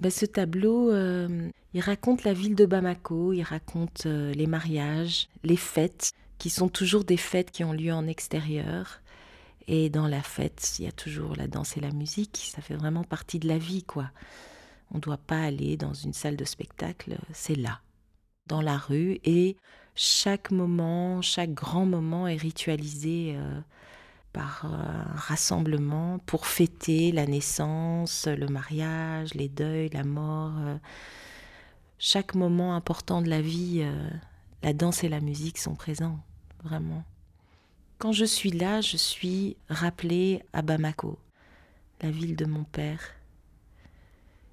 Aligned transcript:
Ben, 0.00 0.10
ce 0.10 0.26
tableau, 0.26 0.92
euh, 0.92 1.50
il 1.74 1.80
raconte 1.80 2.22
la 2.22 2.32
ville 2.32 2.54
de 2.54 2.66
Bamako, 2.66 3.32
il 3.32 3.42
raconte 3.42 4.06
euh, 4.06 4.32
les 4.32 4.46
mariages, 4.46 5.28
les 5.42 5.56
fêtes, 5.56 6.12
qui 6.38 6.50
sont 6.50 6.68
toujours 6.68 7.02
des 7.02 7.16
fêtes 7.16 7.50
qui 7.50 7.64
ont 7.64 7.72
lieu 7.72 7.92
en 7.92 8.06
extérieur. 8.06 9.00
Et 9.66 9.90
dans 9.90 10.06
la 10.06 10.22
fête, 10.22 10.76
il 10.78 10.84
y 10.84 10.88
a 10.88 10.92
toujours 10.92 11.34
la 11.34 11.48
danse 11.48 11.76
et 11.76 11.80
la 11.80 11.90
musique. 11.90 12.50
Ça 12.54 12.62
fait 12.62 12.76
vraiment 12.76 13.02
partie 13.02 13.40
de 13.40 13.48
la 13.48 13.58
vie, 13.58 13.82
quoi. 13.82 14.10
On 14.92 14.96
ne 14.96 15.02
doit 15.02 15.18
pas 15.18 15.42
aller 15.42 15.76
dans 15.76 15.92
une 15.92 16.14
salle 16.14 16.36
de 16.36 16.44
spectacle, 16.44 17.18
c'est 17.32 17.56
là, 17.56 17.80
dans 18.46 18.62
la 18.62 18.78
rue. 18.78 19.18
Et 19.24 19.56
chaque 19.94 20.52
moment, 20.52 21.20
chaque 21.22 21.52
grand 21.52 21.84
moment 21.84 22.28
est 22.28 22.36
ritualisé 22.36 23.34
euh, 23.36 23.60
par 24.38 24.66
euh, 24.66 24.68
un 24.68 25.16
rassemblement 25.16 26.20
pour 26.20 26.46
fêter 26.46 27.10
la 27.10 27.26
naissance, 27.26 28.28
le 28.28 28.46
mariage, 28.46 29.34
les 29.34 29.48
deuils, 29.48 29.88
la 29.88 30.04
mort. 30.04 30.52
Euh. 30.58 30.78
chaque 31.98 32.36
moment 32.36 32.76
important 32.76 33.20
de 33.20 33.28
la 33.28 33.40
vie, 33.40 33.84
la 34.62 34.72
danse 34.72 35.02
et 35.02 35.08
la 35.08 35.20
musique 35.20 35.58
sont 35.58 35.74
présents, 35.74 36.20
vraiment. 36.62 37.02
Quand 37.98 38.12
je 38.12 38.24
suis 38.24 38.52
là, 38.52 38.80
je 38.80 38.96
suis 38.96 39.56
rappelée 39.68 40.44
à 40.52 40.62
Bamako, 40.62 41.18
la 42.00 42.12
ville 42.12 42.36
de 42.36 42.44
mon 42.44 42.62
père. 42.62 43.00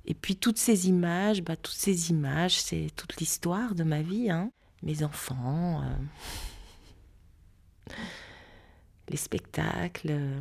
Et 0.07 0.15
puis 0.15 0.35
toutes 0.35 0.57
ces 0.57 0.89
images, 0.89 1.43
bah, 1.43 1.55
toutes 1.55 1.75
ces 1.75 2.09
images, 2.09 2.59
c'est 2.59 2.87
toute 2.95 3.17
l'histoire 3.17 3.75
de 3.75 3.83
ma 3.83 4.01
vie. 4.01 4.31
Hein. 4.31 4.51
Mes 4.81 5.03
enfants, 5.03 5.83
euh, 5.83 7.93
les 9.09 9.17
spectacles, 9.17 10.09
euh, 10.09 10.39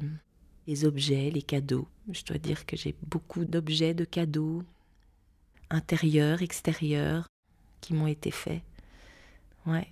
les 0.67 0.85
objets, 0.85 1.31
les 1.31 1.43
cadeaux. 1.43 1.89
Je 2.11 2.25
dois 2.25 2.39
dire 2.39 2.67
que 2.67 2.77
j'ai 2.77 2.95
beaucoup 3.03 3.45
d'objets, 3.45 3.95
de 3.95 4.05
cadeaux, 4.05 4.63
intérieurs, 5.71 6.43
extérieurs, 6.43 7.27
qui 7.81 7.95
m'ont 7.95 8.07
été 8.07 8.31
faits. 8.31 8.63
Ouais. 9.67 9.89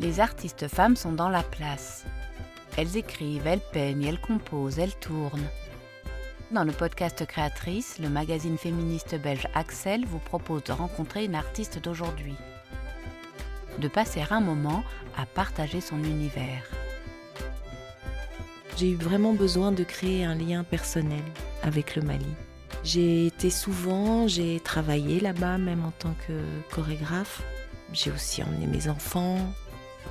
Les 0.00 0.18
artistes 0.18 0.66
femmes 0.66 0.96
sont 0.96 1.12
dans 1.12 1.28
la 1.28 1.42
place. 1.42 2.06
Elles 2.78 2.96
écrivent, 2.96 3.46
elles 3.46 3.60
peignent, 3.72 4.04
elles 4.04 4.20
composent, 4.20 4.78
elles 4.78 4.96
tournent. 4.96 5.48
Dans 6.50 6.64
le 6.64 6.72
podcast 6.72 7.24
Créatrice, 7.26 8.00
le 8.00 8.08
magazine 8.08 8.58
féministe 8.58 9.14
belge 9.14 9.46
Axel 9.54 10.04
vous 10.04 10.18
propose 10.18 10.64
de 10.64 10.72
rencontrer 10.72 11.24
une 11.24 11.36
artiste 11.36 11.78
d'aujourd'hui. 11.78 12.34
De 13.78 13.86
passer 13.86 14.24
un 14.30 14.40
moment 14.40 14.82
à 15.16 15.26
partager 15.26 15.80
son 15.80 16.02
univers. 16.02 16.64
J'ai 18.76 18.90
eu 18.90 18.96
vraiment 18.96 19.32
besoin 19.32 19.70
de 19.70 19.84
créer 19.84 20.24
un 20.24 20.34
lien 20.34 20.64
personnel 20.64 21.22
avec 21.62 21.94
le 21.94 22.02
Mali. 22.02 22.34
J'ai 22.82 23.26
été 23.26 23.48
souvent, 23.48 24.26
j'ai 24.26 24.58
travaillé 24.58 25.20
là-bas 25.20 25.56
même 25.56 25.84
en 25.84 25.92
tant 25.92 26.16
que 26.26 26.42
chorégraphe. 26.74 27.42
J'ai 27.92 28.10
aussi 28.10 28.42
emmené 28.42 28.66
mes 28.66 28.88
enfants, 28.88 29.38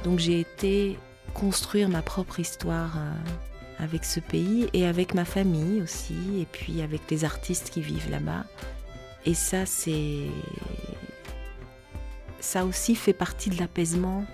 donc 0.05 0.19
j'ai 0.19 0.39
été 0.39 0.97
construire 1.33 1.89
ma 1.89 2.01
propre 2.01 2.39
histoire 2.39 2.97
euh, 2.97 3.11
avec 3.80 4.03
ce 4.03 4.19
pays 4.19 4.69
et 4.73 4.85
avec 4.85 5.13
ma 5.13 5.25
famille 5.25 5.81
aussi, 5.81 6.41
et 6.41 6.45
puis 6.45 6.81
avec 6.81 7.02
les 7.09 7.23
artistes 7.23 7.69
qui 7.69 7.81
vivent 7.81 8.09
là-bas. 8.09 8.45
Et 9.25 9.33
ça, 9.33 9.66
c'est. 9.66 10.27
Ça 12.39 12.66
aussi 12.66 12.95
fait 12.95 13.13
partie 13.13 13.49
de 13.49 13.58
l'apaisement. 13.58 14.25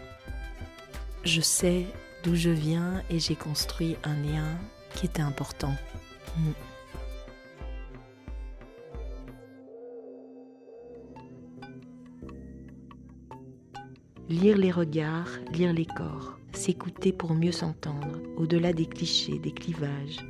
Je 1.24 1.42
sais 1.42 1.86
d'où 2.24 2.36
je 2.36 2.50
viens 2.50 3.02
et 3.10 3.20
j'ai 3.20 3.36
construit 3.36 3.98
un 4.04 4.16
lien 4.16 4.58
qui 4.96 5.08
était 5.08 5.22
important. 5.22 5.74
Mm. 6.38 6.52
Lire 14.28 14.58
les 14.58 14.72
regards, 14.72 15.30
lire 15.52 15.72
les 15.72 15.86
corps, 15.86 16.40
s'écouter 16.56 17.12
pour 17.12 17.34
mieux 17.34 17.52
s'entendre, 17.52 18.22
au-delà 18.38 18.74
des 18.74 18.86
clichés, 18.86 19.40
des 19.40 19.52
clivages, 19.52 20.26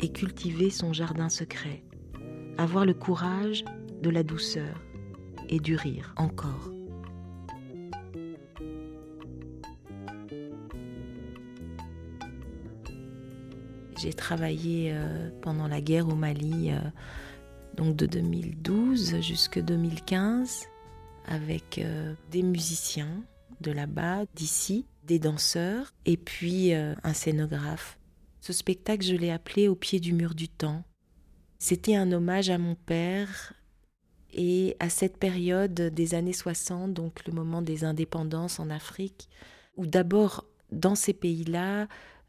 et 0.00 0.12
cultiver 0.12 0.70
son 0.70 0.92
jardin 0.92 1.28
secret. 1.28 1.82
Avoir 2.58 2.84
le 2.84 2.94
courage 2.94 3.64
de 4.02 4.10
la 4.10 4.22
douceur 4.22 4.82
et 5.48 5.60
du 5.60 5.76
rire 5.76 6.14
encore. 6.16 6.70
J'ai 13.96 14.12
travaillé 14.12 14.92
euh, 14.92 15.30
pendant 15.40 15.66
la 15.66 15.80
guerre 15.80 16.08
au 16.08 16.14
Mali, 16.14 16.70
euh, 16.70 16.78
donc 17.74 17.96
de 17.96 18.04
2012 18.04 19.20
jusqu'à 19.20 19.62
2015, 19.62 20.66
avec 21.26 21.78
euh, 21.78 22.12
des 22.30 22.42
musiciens 22.42 23.22
de 23.62 23.70
là-bas, 23.70 24.24
d'ici, 24.34 24.86
des 25.06 25.18
danseurs 25.18 25.92
et 26.06 26.16
puis 26.16 26.74
euh, 26.74 26.94
un 27.02 27.12
scénographe. 27.12 27.98
Ce 28.40 28.52
spectacle, 28.52 29.04
je 29.04 29.14
l'ai 29.14 29.30
appelé 29.30 29.68
Au 29.68 29.74
pied 29.74 30.00
du 30.00 30.12
mur 30.12 30.34
du 30.34 30.48
temps. 30.48 30.84
C'était 31.58 31.96
un 31.96 32.12
hommage 32.12 32.50
à 32.50 32.58
mon 32.58 32.74
père 32.74 33.54
et 34.32 34.76
à 34.80 34.90
cette 34.90 35.16
période 35.16 35.74
des 35.74 36.14
années 36.14 36.32
60, 36.32 36.92
donc 36.92 37.26
le 37.26 37.32
moment 37.32 37.62
des 37.62 37.84
indépendances 37.84 38.58
en 38.58 38.68
Afrique, 38.68 39.28
où 39.76 39.86
d'abord, 39.86 40.44
dans 40.72 40.94
ces 40.94 41.12
pays-là, 41.12 41.86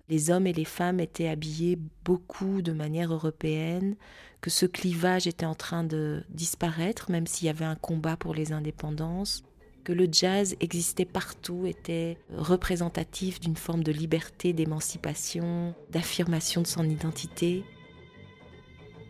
les 0.07 0.29
hommes 0.29 0.45
et 0.47 0.53
les 0.53 0.65
femmes 0.65 0.99
étaient 0.99 1.27
habillés 1.27 1.79
beaucoup 2.05 2.61
de 2.61 2.71
manière 2.71 3.11
européenne, 3.11 3.95
que 4.39 4.51
ce 4.51 4.67
clivage 4.67 5.25
était 5.25 5.47
en 5.47 5.55
train 5.55 5.83
de 5.83 6.23
disparaître, 6.29 7.09
même 7.09 7.25
s'il 7.25 7.47
y 7.47 7.49
avait 7.49 7.65
un 7.65 7.75
combat 7.75 8.15
pour 8.15 8.35
les 8.35 8.51
indépendances 8.51 9.43
que 9.85 9.93
le 9.93 10.09
jazz 10.11 10.57
existait 10.59 11.05
partout, 11.05 11.65
était 11.65 12.17
représentatif 12.35 13.39
d'une 13.39 13.55
forme 13.55 13.83
de 13.83 13.91
liberté, 13.93 14.51
d'émancipation, 14.51 15.73
d'affirmation 15.91 16.61
de 16.61 16.67
son 16.67 16.83
identité, 16.83 17.63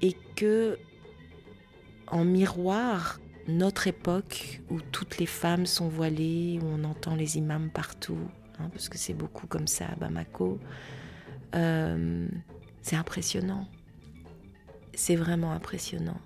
et 0.02 0.16
que, 0.36 0.78
en 2.08 2.26
miroir, 2.26 3.20
notre 3.48 3.88
époque 3.88 4.62
où 4.70 4.82
toutes 4.82 5.18
les 5.18 5.26
femmes 5.26 5.66
sont 5.66 5.88
voilées, 5.88 6.60
où 6.62 6.66
on 6.66 6.84
entend 6.84 7.16
les 7.16 7.38
imams 7.38 7.70
partout, 7.70 8.20
hein, 8.60 8.70
parce 8.72 8.90
que 8.90 8.98
c'est 8.98 9.14
beaucoup 9.14 9.48
comme 9.48 9.68
ça 9.68 9.86
à 9.88 9.96
Bamako, 9.96 10.60
euh, 11.56 12.28
c'est 12.82 12.98
impressionnant. 12.98 13.66
C'est 14.94 15.16
vraiment 15.16 15.52
impressionnant. 15.54 16.20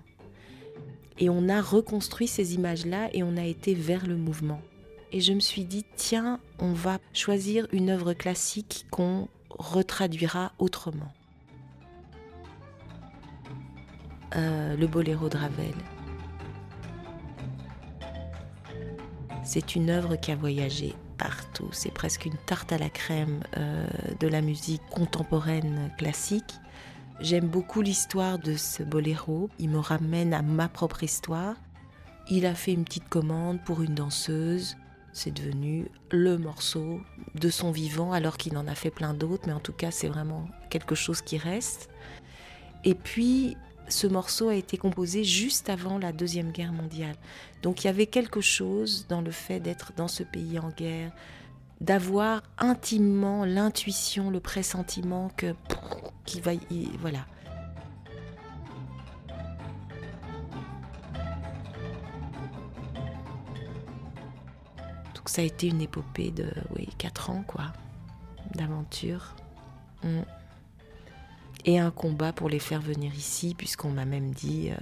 Et 1.20 1.30
on 1.30 1.48
a 1.48 1.60
reconstruit 1.60 2.26
ces 2.26 2.54
images-là 2.54 3.10
et 3.12 3.22
on 3.22 3.36
a 3.36 3.44
été 3.44 3.74
vers 3.74 4.06
le 4.06 4.16
mouvement. 4.16 4.60
Et 5.12 5.20
je 5.20 5.32
me 5.32 5.40
suis 5.40 5.64
dit, 5.64 5.84
tiens, 5.96 6.40
on 6.58 6.72
va 6.72 6.98
choisir 7.12 7.66
une 7.72 7.90
œuvre 7.90 8.14
classique 8.14 8.86
qu'on 8.90 9.28
retraduira 9.50 10.52
autrement. 10.58 11.12
Euh, 14.36 14.76
le 14.76 14.86
boléro 14.86 15.28
de 15.28 15.36
Ravel. 15.36 15.74
C'est 19.44 19.74
une 19.74 19.90
œuvre 19.90 20.14
qui 20.14 20.30
a 20.30 20.36
voyagé 20.36 20.94
partout. 21.18 21.68
C'est 21.72 21.92
presque 21.92 22.24
une 22.24 22.36
tarte 22.46 22.72
à 22.72 22.78
la 22.78 22.88
crème 22.88 23.42
euh, 23.56 23.86
de 24.20 24.28
la 24.28 24.40
musique 24.40 24.82
contemporaine 24.90 25.90
classique. 25.98 26.54
J'aime 27.20 27.48
beaucoup 27.48 27.82
l'histoire 27.82 28.38
de 28.38 28.56
ce 28.56 28.82
boléro. 28.82 29.50
Il 29.58 29.68
me 29.68 29.78
ramène 29.78 30.32
à 30.32 30.40
ma 30.40 30.68
propre 30.68 31.04
histoire. 31.04 31.54
Il 32.30 32.46
a 32.46 32.54
fait 32.54 32.72
une 32.72 32.84
petite 32.84 33.10
commande 33.10 33.62
pour 33.62 33.82
une 33.82 33.94
danseuse. 33.94 34.78
C'est 35.12 35.30
devenu 35.30 35.88
le 36.10 36.38
morceau 36.38 37.00
de 37.34 37.50
son 37.50 37.72
vivant 37.72 38.12
alors 38.12 38.38
qu'il 38.38 38.56
en 38.56 38.66
a 38.66 38.74
fait 38.74 38.90
plein 38.90 39.12
d'autres, 39.12 39.42
mais 39.46 39.52
en 39.52 39.60
tout 39.60 39.74
cas 39.74 39.90
c'est 39.90 40.08
vraiment 40.08 40.48
quelque 40.70 40.94
chose 40.94 41.20
qui 41.20 41.36
reste. 41.36 41.90
Et 42.84 42.94
puis 42.94 43.56
ce 43.88 44.06
morceau 44.06 44.48
a 44.48 44.54
été 44.54 44.78
composé 44.78 45.22
juste 45.22 45.68
avant 45.68 45.98
la 45.98 46.12
Deuxième 46.12 46.52
Guerre 46.52 46.72
mondiale. 46.72 47.16
Donc 47.62 47.84
il 47.84 47.88
y 47.88 47.90
avait 47.90 48.06
quelque 48.06 48.40
chose 48.40 49.06
dans 49.08 49.20
le 49.20 49.32
fait 49.32 49.60
d'être 49.60 49.92
dans 49.94 50.08
ce 50.08 50.22
pays 50.22 50.58
en 50.58 50.70
guerre, 50.70 51.12
d'avoir 51.80 52.42
intimement 52.58 53.44
l'intuition, 53.44 54.30
le 54.30 54.40
pressentiment 54.40 55.30
que 55.36 55.54
qui 56.24 56.40
va 56.40 56.52
voilà. 56.98 57.26
Donc 65.14 65.28
ça 65.28 65.42
a 65.42 65.44
été 65.44 65.68
une 65.68 65.80
épopée 65.80 66.30
de 66.30 66.52
oui, 66.76 66.88
4 66.98 67.30
ans 67.30 67.44
quoi, 67.46 67.72
d'aventure. 68.54 69.34
Mm. 70.04 70.20
Et 71.66 71.78
un 71.78 71.90
combat 71.90 72.32
pour 72.32 72.48
les 72.48 72.58
faire 72.58 72.80
venir 72.80 73.14
ici, 73.14 73.54
puisqu'on 73.54 73.90
m'a 73.90 74.06
même 74.06 74.30
dit, 74.30 74.70
euh, 74.70 74.76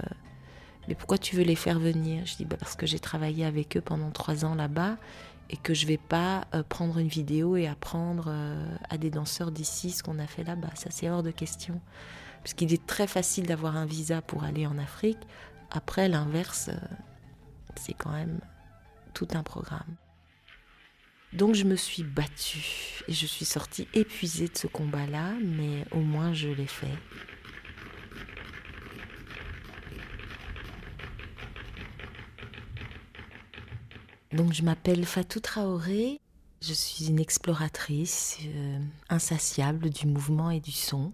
Mais 0.87 0.95
pourquoi 0.95 1.17
tu 1.17 1.35
veux 1.35 1.43
les 1.43 1.57
faire 1.57 1.77
venir? 1.77 2.25
Je 2.25 2.37
dis 2.37 2.45
bah 2.45 2.55
parce 2.57 2.75
que 2.75 2.85
j'ai 2.85 2.99
travaillé 2.99 3.43
avec 3.43 3.75
eux 3.75 3.81
pendant 3.81 4.11
trois 4.11 4.45
ans 4.45 4.55
là-bas 4.55 4.97
et 5.49 5.57
que 5.57 5.73
je 5.73 5.87
vais 5.87 5.97
pas 5.97 6.47
euh, 6.53 6.63
prendre 6.63 6.97
une 6.97 7.07
vidéo 7.07 7.55
et 7.55 7.67
apprendre 7.67 8.25
euh, 8.27 8.75
à 8.89 8.97
des 8.97 9.09
danseurs 9.09 9.51
d'ici 9.51 9.91
ce 9.91 10.03
qu'on 10.03 10.19
a 10.19 10.27
fait 10.27 10.43
là-bas. 10.43 10.69
Ça, 10.75 10.89
c'est 10.91 11.09
hors 11.09 11.23
de 11.23 11.31
question. 11.31 11.81
Puisqu'il 12.43 12.73
est 12.73 12.85
très 12.85 13.07
facile 13.07 13.47
d'avoir 13.47 13.75
un 13.75 13.85
visa 13.85 14.21
pour 14.21 14.43
aller 14.43 14.65
en 14.67 14.77
Afrique. 14.77 15.19
Après, 15.71 16.07
l'inverse, 16.07 16.69
euh, 16.69 16.95
c'est 17.75 17.93
quand 17.93 18.11
même 18.11 18.39
tout 19.13 19.27
un 19.33 19.43
programme. 19.43 19.95
Donc 21.33 21.53
je 21.53 21.63
me 21.63 21.75
suis 21.75 22.03
battue 22.03 23.03
et 23.07 23.13
je 23.13 23.25
suis 23.27 23.45
sortie 23.45 23.87
épuisée 23.93 24.47
de 24.47 24.57
ce 24.57 24.65
combat-là, 24.65 25.33
mais 25.43 25.85
au 25.91 25.99
moins 25.99 26.33
je 26.33 26.49
l'ai 26.49 26.65
fait. 26.65 26.87
Donc 34.31 34.53
je 34.53 34.61
m'appelle 34.61 35.05
Fatou 35.05 35.39
Traoré, 35.39 36.19
je 36.61 36.73
suis 36.73 37.07
une 37.07 37.19
exploratrice 37.19 38.37
euh, 38.45 38.79
insatiable 39.09 39.89
du 39.89 40.05
mouvement 40.05 40.51
et 40.51 40.59
du 40.59 40.71
son. 40.71 41.13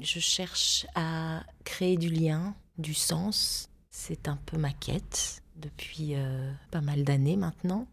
Je 0.00 0.18
cherche 0.18 0.84
à 0.96 1.44
créer 1.64 1.96
du 1.96 2.08
lien, 2.08 2.56
du 2.76 2.92
sens. 2.92 3.70
C'est 3.90 4.26
un 4.26 4.36
peu 4.36 4.58
ma 4.58 4.72
quête 4.72 5.42
depuis 5.56 6.16
euh, 6.16 6.52
pas 6.72 6.80
mal 6.80 7.04
d'années 7.04 7.36
maintenant. 7.36 7.86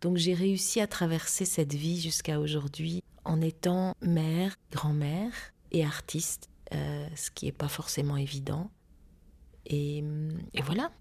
Donc 0.00 0.16
j'ai 0.16 0.34
réussi 0.34 0.80
à 0.80 0.86
traverser 0.86 1.44
cette 1.44 1.74
vie 1.74 2.00
jusqu'à 2.00 2.38
aujourd'hui 2.38 3.02
en 3.24 3.40
étant 3.40 3.94
mère, 4.00 4.54
grand-mère 4.70 5.32
et 5.72 5.84
artiste, 5.84 6.50
euh, 6.72 7.08
ce 7.16 7.32
qui 7.32 7.46
n'est 7.46 7.52
pas 7.52 7.68
forcément 7.68 8.16
évident. 8.16 8.70
et 9.66 10.04
voilà, 10.62 10.92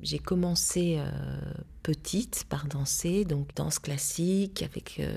j'ai 0.00 0.18
commencé 0.18 0.96
euh, 0.98 1.40
petite 1.82 2.44
par 2.48 2.66
danser, 2.66 3.24
donc 3.24 3.54
danse 3.54 3.78
classique 3.78 4.62
avec 4.62 4.98
euh, 4.98 5.16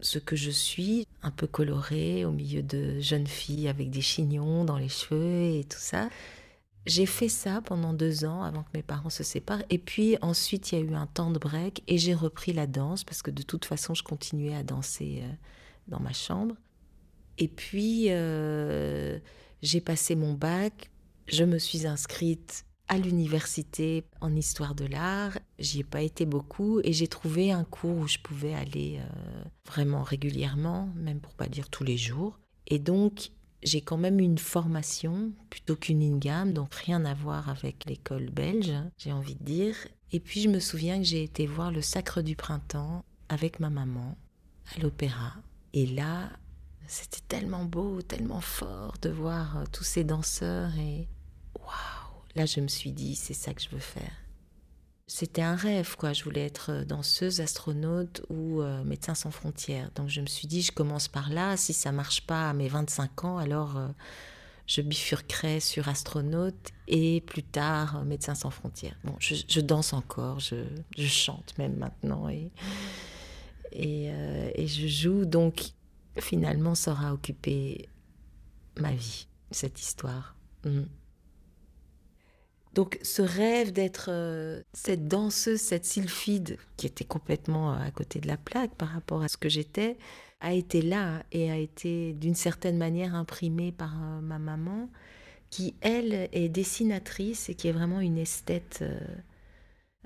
ce 0.00 0.18
que 0.18 0.36
je 0.36 0.50
suis, 0.50 1.06
un 1.22 1.30
peu 1.30 1.46
colorée 1.46 2.24
au 2.24 2.32
milieu 2.32 2.62
de 2.62 2.98
jeunes 3.00 3.26
filles 3.26 3.68
avec 3.68 3.90
des 3.90 4.00
chignons 4.00 4.64
dans 4.64 4.76
les 4.76 4.88
cheveux 4.88 5.58
et 5.58 5.64
tout 5.64 5.78
ça. 5.78 6.08
J'ai 6.84 7.06
fait 7.06 7.28
ça 7.28 7.62
pendant 7.62 7.92
deux 7.92 8.24
ans 8.24 8.42
avant 8.42 8.62
que 8.62 8.70
mes 8.74 8.82
parents 8.82 9.10
se 9.10 9.24
séparent. 9.24 9.64
Et 9.70 9.78
puis 9.78 10.16
ensuite, 10.20 10.70
il 10.70 10.78
y 10.78 10.82
a 10.82 10.84
eu 10.84 10.94
un 10.94 11.06
temps 11.06 11.32
de 11.32 11.38
break 11.38 11.82
et 11.88 11.98
j'ai 11.98 12.14
repris 12.14 12.52
la 12.52 12.66
danse 12.66 13.02
parce 13.02 13.22
que 13.22 13.30
de 13.30 13.42
toute 13.42 13.64
façon, 13.64 13.94
je 13.94 14.04
continuais 14.04 14.54
à 14.54 14.62
danser 14.62 15.22
euh, 15.22 15.32
dans 15.88 16.00
ma 16.00 16.12
chambre. 16.12 16.54
Et 17.38 17.48
puis, 17.48 18.08
j'ai 19.62 19.80
passé 19.82 20.14
mon 20.14 20.32
bac. 20.32 20.90
Je 21.26 21.44
me 21.44 21.58
suis 21.58 21.86
inscrite 21.86 22.65
à 22.88 22.98
l'université 22.98 24.04
en 24.20 24.34
histoire 24.34 24.74
de 24.74 24.84
l'art. 24.84 25.38
J'y 25.58 25.80
ai 25.80 25.84
pas 25.84 26.02
été 26.02 26.24
beaucoup 26.26 26.80
et 26.84 26.92
j'ai 26.92 27.08
trouvé 27.08 27.52
un 27.52 27.64
cours 27.64 27.96
où 27.96 28.08
je 28.08 28.18
pouvais 28.18 28.54
aller 28.54 28.98
euh, 29.00 29.44
vraiment 29.66 30.02
régulièrement, 30.02 30.88
même 30.94 31.20
pour 31.20 31.34
pas 31.34 31.48
dire 31.48 31.68
tous 31.68 31.84
les 31.84 31.96
jours. 31.96 32.38
Et 32.68 32.78
donc, 32.78 33.30
j'ai 33.62 33.80
quand 33.80 33.96
même 33.96 34.20
une 34.20 34.38
formation 34.38 35.32
plutôt 35.50 35.76
qu'une 35.76 36.02
in 36.02 36.46
donc 36.46 36.74
rien 36.74 37.04
à 37.04 37.14
voir 37.14 37.48
avec 37.48 37.84
l'école 37.86 38.30
belge, 38.30 38.72
j'ai 38.98 39.12
envie 39.12 39.34
de 39.34 39.44
dire. 39.44 39.76
Et 40.12 40.20
puis, 40.20 40.40
je 40.40 40.48
me 40.48 40.60
souviens 40.60 40.98
que 40.98 41.04
j'ai 41.04 41.24
été 41.24 41.46
voir 41.46 41.72
le 41.72 41.82
Sacre 41.82 42.22
du 42.22 42.36
Printemps 42.36 43.04
avec 43.28 43.58
ma 43.58 43.70
maman 43.70 44.16
à 44.74 44.80
l'opéra. 44.80 45.32
Et 45.72 45.86
là, 45.86 46.30
c'était 46.86 47.22
tellement 47.26 47.64
beau, 47.64 48.02
tellement 48.02 48.40
fort 48.40 48.94
de 49.02 49.10
voir 49.10 49.58
euh, 49.58 49.64
tous 49.72 49.84
ces 49.84 50.04
danseurs 50.04 50.76
et 50.78 51.08
waouh 51.58 51.95
Là, 52.36 52.44
je 52.44 52.60
me 52.60 52.68
suis 52.68 52.92
dit, 52.92 53.16
c'est 53.16 53.34
ça 53.34 53.54
que 53.54 53.62
je 53.62 53.70
veux 53.70 53.78
faire. 53.78 54.12
C'était 55.06 55.42
un 55.42 55.56
rêve, 55.56 55.96
quoi. 55.96 56.12
Je 56.12 56.22
voulais 56.24 56.44
être 56.44 56.84
danseuse, 56.84 57.40
astronaute 57.40 58.22
ou 58.28 58.60
euh, 58.60 58.84
médecin 58.84 59.14
sans 59.14 59.30
frontières. 59.30 59.90
Donc 59.94 60.08
je 60.08 60.20
me 60.20 60.26
suis 60.26 60.46
dit, 60.46 60.62
je 60.62 60.72
commence 60.72 61.08
par 61.08 61.30
là. 61.30 61.56
Si 61.56 61.72
ça 61.72 61.92
marche 61.92 62.26
pas 62.26 62.50
à 62.50 62.52
mes 62.52 62.68
25 62.68 63.24
ans, 63.24 63.38
alors 63.38 63.76
euh, 63.78 63.88
je 64.66 64.82
bifurquerai 64.82 65.60
sur 65.60 65.88
astronaute 65.88 66.72
et 66.88 67.22
plus 67.22 67.44
tard 67.44 67.98
euh, 67.98 68.04
médecin 68.04 68.34
sans 68.34 68.50
frontières. 68.50 68.98
Bon, 69.04 69.14
je, 69.20 69.60
danse 69.60 69.92
encore, 69.92 70.40
je, 70.40 70.56
chante 70.98 71.56
même 71.56 71.76
maintenant 71.76 72.28
et, 72.28 72.50
et, 73.72 74.66
je 74.66 74.88
joue. 74.88 75.24
Donc 75.24 75.70
finalement, 76.18 76.74
ça 76.74 76.90
aura 76.90 77.14
occupé 77.14 77.88
ma 78.76 78.92
vie, 78.92 79.28
cette 79.52 79.80
histoire. 79.80 80.34
Mm. 80.64 80.82
Donc 82.76 82.98
ce 83.02 83.22
rêve 83.22 83.72
d'être 83.72 84.10
euh, 84.10 84.62
cette 84.74 85.08
danseuse, 85.08 85.60
cette 85.60 85.86
sylphide, 85.86 86.58
qui 86.76 86.86
était 86.86 87.06
complètement 87.06 87.72
euh, 87.72 87.78
à 87.78 87.90
côté 87.90 88.20
de 88.20 88.28
la 88.28 88.36
plaque 88.36 88.74
par 88.74 88.90
rapport 88.90 89.22
à 89.22 89.28
ce 89.28 89.38
que 89.38 89.48
j'étais, 89.48 89.96
a 90.40 90.52
été 90.52 90.82
là 90.82 91.22
et 91.32 91.50
a 91.50 91.56
été 91.56 92.12
d'une 92.12 92.34
certaine 92.34 92.76
manière 92.76 93.14
imprimé 93.14 93.72
par 93.72 93.94
euh, 93.94 94.20
ma 94.20 94.38
maman, 94.38 94.90
qui 95.48 95.74
elle 95.80 96.28
est 96.32 96.50
dessinatrice 96.50 97.48
et 97.48 97.54
qui 97.54 97.68
est 97.68 97.72
vraiment 97.72 98.00
une 98.00 98.18
esthète. 98.18 98.84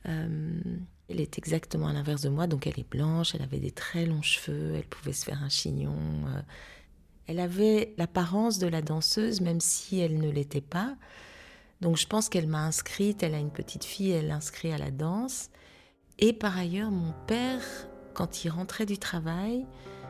elle 0.04 1.20
est 1.20 1.38
exactement 1.38 1.88
à 1.88 1.92
l'inverse 1.92 2.22
de 2.22 2.28
moi, 2.28 2.46
donc 2.46 2.68
elle 2.68 2.78
est 2.78 2.88
blanche, 2.88 3.34
elle 3.34 3.42
avait 3.42 3.58
des 3.58 3.72
très 3.72 4.06
longs 4.06 4.22
cheveux, 4.22 4.74
elle 4.76 4.84
pouvait 4.84 5.12
se 5.12 5.24
faire 5.24 5.42
un 5.42 5.48
chignon. 5.48 5.96
elle 7.26 7.40
avait 7.40 7.94
l'apparence 7.96 8.58
de 8.60 8.68
la 8.68 8.80
danseuse, 8.80 9.40
même 9.40 9.60
si 9.60 9.98
elle 9.98 10.18
ne 10.20 10.30
l'était 10.30 10.60
pas. 10.60 10.94
Donc 11.80 11.96
je 11.96 12.06
pense 12.06 12.28
qu'elle 12.28 12.46
m'a 12.46 12.64
inscrite, 12.64 13.22
elle 13.22 13.34
a 13.34 13.38
une 13.38 13.50
petite 13.50 13.84
fille, 13.84 14.10
elle 14.10 14.28
l'inscrit 14.28 14.72
à 14.72 14.78
la 14.78 14.90
danse. 14.90 15.50
Et 16.18 16.32
par 16.32 16.58
ailleurs, 16.58 16.90
mon 16.90 17.14
père, 17.26 17.62
quand 18.12 18.44
il 18.44 18.50
rentrait 18.50 18.86
du 18.86 18.98
travail, 18.98 19.66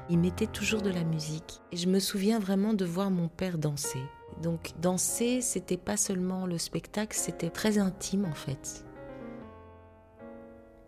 il 0.09 0.19
mettait 0.19 0.49
toujours 0.49 0.83
de 0.83 0.91
la 0.91 1.05
musique. 1.05 1.61
Et 1.71 1.77
je 1.77 1.89
me 1.89 2.01
souviens 2.01 2.41
vraiment 2.41 2.75
de 2.75 2.85
voir 2.85 3.11
mon 3.11 3.29
père 3.29 3.59
danser. 3.59 4.03
Donc 4.43 4.73
danser, 4.81 5.41
c'était 5.41 5.77
pas 5.77 5.97
seulement 5.97 6.47
le 6.47 6.59
spectacle, 6.59 7.17
c'était 7.17 7.51
très 7.51 7.79
intime 7.79 8.25
en 8.25 8.35
fait. 8.35 8.85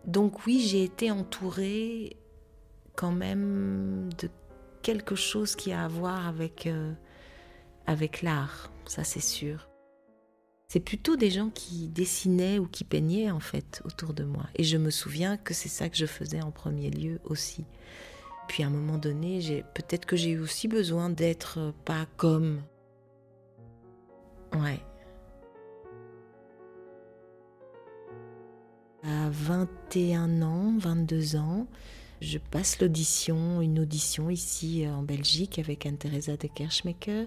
Donc 0.05 0.47
oui, 0.47 0.61
j'ai 0.61 0.83
été 0.83 1.13
entourée 1.13 2.17
quand 2.97 3.13
même 3.13 4.09
de 4.19 4.29
quelque 4.83 5.15
chose 5.15 5.55
qui 5.55 5.73
a 5.73 5.85
à 5.85 5.89
voir 5.89 6.27
avec, 6.27 6.67
euh, 6.67 6.93
avec 7.87 8.23
l'art, 8.23 8.73
ça 8.87 9.05
c'est 9.05 9.21
sûr 9.21 9.72
c'est 10.73 10.81
plutôt 10.81 11.17
des 11.17 11.29
gens 11.31 11.51
qui 11.51 11.87
dessinaient 11.89 12.59
ou 12.59 12.67
qui 12.67 12.85
peignaient 12.85 13.31
en 13.31 13.41
fait 13.41 13.83
autour 13.85 14.15
de 14.15 14.25
moi. 14.25 14.47
Et 14.57 14.65
je 14.65 14.79
me 14.79 14.89
souviens 14.89 15.37
que 15.37 15.53
c'est 15.53 15.69
ça 15.69 15.91
que 15.91 15.99
je 15.99 16.07
faisais 16.07 16.41
en 16.41 16.51
premier 16.51 16.89
lieu 16.89 17.21
aussi. 17.25 17.67
Puis 18.49 18.63
à 18.63 18.69
un 18.69 18.71
moment 18.71 18.97
donné, 18.97 19.43
j'ai 19.43 19.65
peut-être 19.75 20.07
que 20.07 20.17
j'ai 20.17 20.31
eu 20.31 20.39
aussi 20.39 20.69
besoin 20.69 21.11
d'être 21.11 21.75
pas 21.85 22.07
comme. 22.17 22.63
Ouais. 24.55 24.81
À 29.03 29.29
21 29.29 30.41
ans, 30.41 30.75
22 30.79 31.37
ans, 31.37 31.67
je 32.23 32.39
passe 32.39 32.81
l'audition, 32.81 33.61
une 33.61 33.79
audition 33.79 34.31
ici 34.31 34.87
en 34.89 35.03
Belgique 35.03 35.59
avec 35.59 35.85
Anne-Theresa 35.85 36.39
de 36.39 36.47
Kerschmecker. 36.47 37.27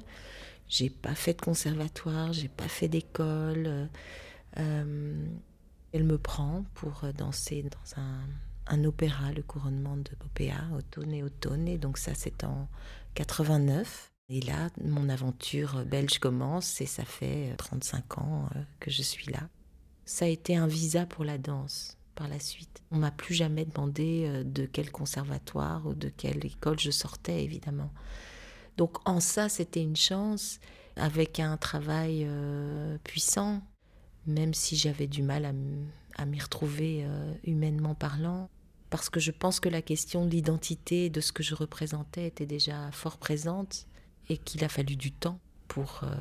J'ai 0.67 0.89
pas 0.89 1.15
fait 1.15 1.34
de 1.34 1.41
conservatoire, 1.41 2.34
j'ai 2.34 2.48
pas 2.48 2.67
fait 2.67 2.88
d'école. 2.88 3.89
Euh, 4.57 5.27
elle 5.91 6.03
me 6.03 6.17
prend 6.17 6.65
pour 6.74 7.03
danser 7.17 7.63
dans 7.63 8.01
un, 8.01 8.84
opéra, 8.84 9.31
le 9.31 9.43
couronnement 9.43 9.95
de 9.95 10.10
Popéa, 10.19 10.62
Automne 10.75 11.13
et 11.13 11.24
Automne. 11.24 11.67
Et 11.67 11.77
donc 11.77 11.98
ça, 11.98 12.13
c'est 12.15 12.43
en 12.43 12.67
89. 13.13 14.12
Et 14.29 14.41
là, 14.41 14.69
mon 14.84 15.07
aventure 15.07 15.86
belge 15.86 16.17
commence 16.17 16.81
et 16.81 16.88
ça 16.88 17.05
fait 17.05 17.53
35 17.57 18.17
ans 18.17 18.50
euh, 18.55 18.60
que 18.79 18.89
je 18.89 19.03
suis 19.03 19.31
là. 19.31 19.48
Ça 20.05 20.25
a 20.25 20.27
été 20.27 20.55
un 20.55 20.67
visa 20.67 21.05
pour 21.05 21.24
la 21.24 21.38
danse 21.38 21.98
par 22.15 22.27
la 22.27 22.39
suite. 22.39 22.81
On 22.91 22.98
m'a 22.98 23.12
plus 23.12 23.36
jamais 23.36 23.65
demandé 23.65 24.25
euh, 24.27 24.43
de 24.43 24.65
quel 24.65 24.91
conservatoire 24.91 25.86
ou 25.86 25.93
de 25.93 26.10
quelle 26.10 26.43
école 26.45 26.79
je 26.79 26.91
sortais, 26.91 27.43
évidemment. 27.43 27.91
Donc 28.77 28.98
en 29.08 29.20
ça, 29.20 29.50
c'était 29.50 29.82
une 29.82 29.96
chance, 29.96 30.60
avec 30.96 31.39
un 31.39 31.58
travail 31.58 32.25
euh, 32.25 32.98
puissant, 33.03 33.62
même 34.25 34.53
si 34.53 34.75
j'avais 34.75 35.08
du 35.08 35.22
mal 35.22 35.46
à, 36.17 36.25
m'y 36.25 36.39
retrouver 36.39 37.03
euh, 37.03 37.34
humainement 37.44 37.96
parlant, 37.96 38.50
parce 38.89 39.10
que 39.10 39.20
je 39.20 39.32
pense 39.32 39.60
que 39.60 39.70
la 39.70 39.82
question 39.82 40.25
de 40.25 40.32
l'identité, 40.32 41.10
de 41.10 41.22
ce 41.22 41.32
que 41.32 41.44
je 41.44 41.55
représentais, 41.55 42.27
était 42.27 42.46
déjà 42.46 42.91
fort 42.91 43.17
présente, 43.17 43.88
et 44.29 44.38
qu'il 44.38 44.63
a 44.63 44.70
fallu 44.70 44.96
du 44.96 45.12
temps 45.12 45.39
pour 45.67 46.01
euh, 46.03 46.15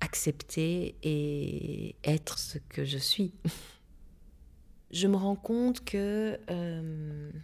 accepter 0.00 0.96
et 1.02 1.96
être 2.04 2.38
ce 2.38 2.58
que 2.58 2.84
je 2.84 2.98
suis. 2.98 3.32
je 4.90 5.06
me 5.08 5.16
rends 5.16 5.36
compte 5.36 5.84
que 5.84 6.38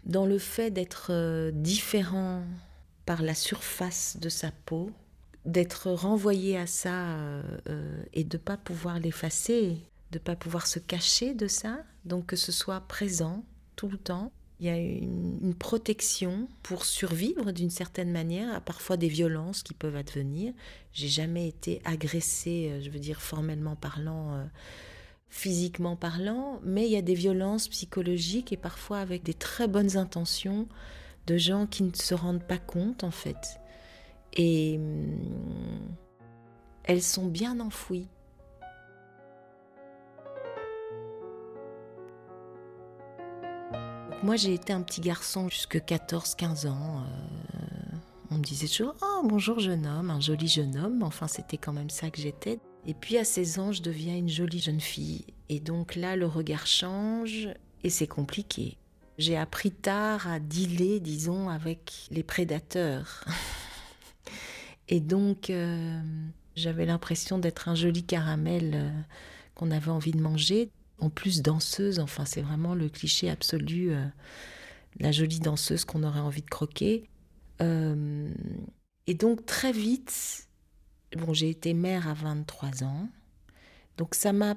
dans 0.05 0.27
le 0.27 0.39
fait 0.39 0.71
d'être 0.71 1.51
différent 1.51 2.45
par 3.07 3.23
la 3.23 3.35
surface 3.35 4.17
de 4.21 4.29
sa 4.29 4.51
peau, 4.51 4.91
d'être 5.45 5.91
renvoyé 5.91 6.57
à 6.57 6.67
ça 6.67 7.17
euh, 7.17 7.43
euh, 7.69 8.03
et 8.13 8.25
de 8.25 8.39
pas 8.39 8.57
pouvoir 8.57 8.99
l'effacer, 8.99 9.77
de 10.11 10.19
pas 10.19 10.37
pouvoir 10.37 10.67
se 10.67 10.79
cacher 10.79 11.35
de 11.35 11.47
ça, 11.47 11.79
donc 12.05 12.27
que 12.27 12.37
ce 12.37 12.53
soit 12.53 12.81
présent 12.81 13.45
tout 13.77 13.89
le 13.89 13.99
temps. 13.99 14.33
Il 14.61 14.67
y 14.67 14.71
a 14.71 14.77
une, 14.77 15.39
une 15.43 15.55
protection 15.55 16.49
pour 16.63 16.87
survivre 16.87 17.53
d'une 17.53 17.71
certaine 17.71 18.11
manière 18.11 18.55
à 18.55 18.61
parfois 18.61 18.97
des 18.97 19.09
violences 19.09 19.63
qui 19.63 19.75
peuvent 19.75 19.97
advenir. 19.97 20.55
J'ai 20.93 21.09
jamais 21.09 21.49
été 21.49 21.83
agressée, 21.85 22.71
euh, 22.71 22.81
je 22.81 22.89
veux 22.89 23.01
dire 23.01 23.21
formellement 23.21 23.77
parlant, 23.77 24.47
physiquement 25.29 25.97
parlant, 25.97 26.61
mais 26.63 26.87
il 26.87 26.93
y 26.93 26.97
a 26.97 27.03
des 27.03 27.15
violences 27.15 27.69
psychologiques 27.69 28.53
et 28.53 28.57
parfois 28.57 29.01
avec 29.01 29.25
des 29.25 29.35
très 29.35 29.67
bonnes 29.67 29.97
intentions 29.97 30.69
de 31.27 31.37
gens 31.37 31.67
qui 31.67 31.83
ne 31.83 31.95
se 31.95 32.15
rendent 32.15 32.45
pas 32.45 32.59
compte 32.59 33.05
en 33.05 33.11
fait 33.11 33.61
et 34.35 34.77
hum, 34.79 35.97
elles 36.85 37.03
sont 37.03 37.27
bien 37.27 37.61
enfouies. 37.61 38.09
Moi, 44.23 44.37
j'ai 44.37 44.55
été 44.55 44.73
un 44.73 44.81
petit 44.81 45.03
garçon 45.03 45.51
jusque 45.51 45.77
14-15 45.77 46.67
ans. 46.69 47.03
Euh, 47.03 47.97
on 48.31 48.37
me 48.37 48.43
disait 48.43 48.69
toujours 48.69 48.95
Oh, 49.03 49.21
bonjour 49.23 49.61
jeune 49.61 49.87
homme, 49.87 50.11
un 50.11 50.21
joli 50.21 50.49
jeune 50.49 50.79
homme. 50.79 51.03
Enfin, 51.03 51.29
c'était 51.29 51.59
quand 51.59 51.75
même 51.75 51.91
ça 51.91 52.11
que 52.11 52.21
j'étais. 52.21 52.59
Et 52.87 52.95
puis 52.95 53.19
à 53.19 53.25
16 53.25 53.59
ans, 53.59 53.73
je 53.73 53.83
deviens 53.83 54.17
une 54.17 54.29
jolie 54.29 54.61
jeune 54.61 54.81
fille. 54.81 55.27
Et 55.51 55.61
donc 55.61 55.95
là, 55.95 56.17
le 56.17 56.27
regard 56.27 56.67
change 56.67 57.51
et 57.83 57.91
c'est 57.91 58.07
compliqué. 58.07 58.79
J'ai 59.17 59.37
appris 59.37 59.71
tard 59.71 60.27
à 60.27 60.41
dealer, 60.41 61.01
disons, 61.01 61.49
avec 61.49 62.09
les 62.11 62.23
prédateurs. 62.23 63.25
Et 64.89 65.01
donc, 65.01 65.51
euh, 65.51 66.01
j'avais 66.57 66.85
l'impression 66.85 67.39
d'être 67.39 67.69
un 67.69 67.75
joli 67.75 68.03
caramel 68.03 68.73
euh, 68.75 68.91
qu'on 69.55 69.71
avait 69.71 69.91
envie 69.91 70.13
de 70.13 70.21
manger. 70.21 70.71
En 70.99 71.11
plus, 71.11 71.43
danseuse, 71.43 72.01
enfin, 72.01 72.25
c'est 72.25 72.43
vraiment 72.43 72.75
le 72.75 72.89
cliché 72.89 73.31
absolu, 73.31 73.93
euh, 73.93 74.05
la 74.99 75.13
jolie 75.13 75.41
danseuse 75.41 75.85
qu'on 75.85 76.03
aurait 76.03 76.21
envie 76.21 76.43
de 76.43 76.51
croquer. 76.51 77.09
et 77.61 79.15
donc, 79.15 79.47
très 79.47 79.73
vite, 79.73 80.49
bon, 81.17 81.33
j'ai 81.33 81.51
été 81.51 81.73
mère 81.73 82.09
à 82.09 82.15
23 82.15 82.85
ans. 82.85 83.09
Donc, 83.97 84.15
ça 84.15 84.33
m'a 84.33 84.57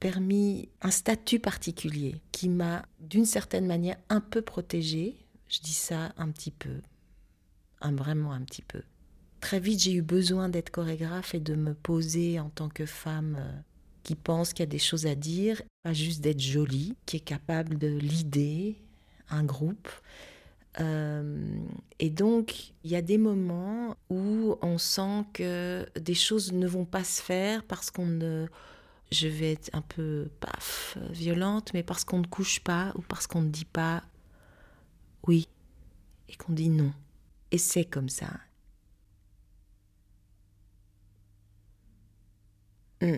permis 0.00 0.68
un 0.80 0.90
statut 0.90 1.38
particulier 1.38 2.20
qui 2.32 2.48
m'a, 2.48 2.86
d'une 2.98 3.26
certaine 3.26 3.66
manière, 3.66 3.98
un 4.08 4.20
peu 4.20 4.42
protégée. 4.42 5.14
Je 5.48 5.60
dis 5.60 5.74
ça 5.74 6.12
un 6.16 6.30
petit 6.30 6.50
peu, 6.50 6.80
un, 7.80 7.94
vraiment 7.94 8.32
un 8.32 8.40
petit 8.40 8.62
peu. 8.62 8.82
Très 9.40 9.60
vite, 9.60 9.80
j'ai 9.80 9.92
eu 9.92 10.02
besoin 10.02 10.48
d'être 10.48 10.70
chorégraphe 10.70 11.34
et 11.34 11.40
de 11.40 11.54
me 11.54 11.74
poser 11.74 12.40
en 12.40 12.50
tant 12.50 12.68
que 12.68 12.86
femme 12.86 13.36
euh, 13.38 13.52
qui 14.02 14.14
pense 14.14 14.52
qu'il 14.52 14.62
y 14.62 14.64
a 14.64 14.66
des 14.66 14.78
choses 14.78 15.06
à 15.06 15.14
dire, 15.14 15.62
pas 15.82 15.92
juste 15.92 16.20
d'être 16.20 16.40
jolie, 16.40 16.96
qui 17.06 17.16
est 17.16 17.20
capable 17.20 17.78
de 17.78 17.88
l'idée, 17.88 18.76
un 19.28 19.44
groupe. 19.44 19.88
Euh, 20.78 21.58
et 21.98 22.10
donc, 22.10 22.72
il 22.84 22.90
y 22.90 22.96
a 22.96 23.02
des 23.02 23.18
moments 23.18 23.96
où 24.08 24.56
on 24.62 24.78
sent 24.78 25.24
que 25.32 25.86
des 25.98 26.14
choses 26.14 26.52
ne 26.52 26.66
vont 26.66 26.84
pas 26.84 27.04
se 27.04 27.20
faire 27.20 27.64
parce 27.64 27.90
qu'on 27.90 28.06
ne... 28.06 28.46
Je 29.12 29.26
vais 29.26 29.52
être 29.52 29.70
un 29.72 29.82
peu, 29.82 30.30
paf, 30.40 30.96
violente, 31.10 31.72
mais 31.74 31.82
parce 31.82 32.04
qu'on 32.04 32.20
ne 32.20 32.26
couche 32.26 32.60
pas 32.60 32.92
ou 32.94 33.02
parce 33.02 33.26
qu'on 33.26 33.42
ne 33.42 33.50
dit 33.50 33.64
pas 33.64 34.04
oui 35.26 35.48
et 36.28 36.36
qu'on 36.36 36.52
dit 36.52 36.68
non. 36.70 36.92
Et 37.50 37.58
c'est 37.58 37.84
comme 37.84 38.08
ça. 38.08 38.30
Mm. 43.02 43.16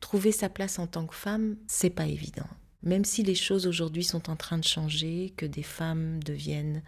Trouver 0.00 0.32
sa 0.32 0.48
place 0.48 0.78
en 0.78 0.86
tant 0.86 1.06
que 1.06 1.14
femme, 1.14 1.56
c'est 1.66 1.90
pas 1.90 2.06
évident. 2.06 2.48
Même 2.82 3.04
si 3.04 3.22
les 3.22 3.34
choses 3.34 3.66
aujourd'hui 3.66 4.04
sont 4.04 4.30
en 4.30 4.36
train 4.36 4.58
de 4.58 4.64
changer, 4.64 5.34
que 5.36 5.46
des 5.46 5.64
femmes 5.64 6.22
deviennent 6.22 6.82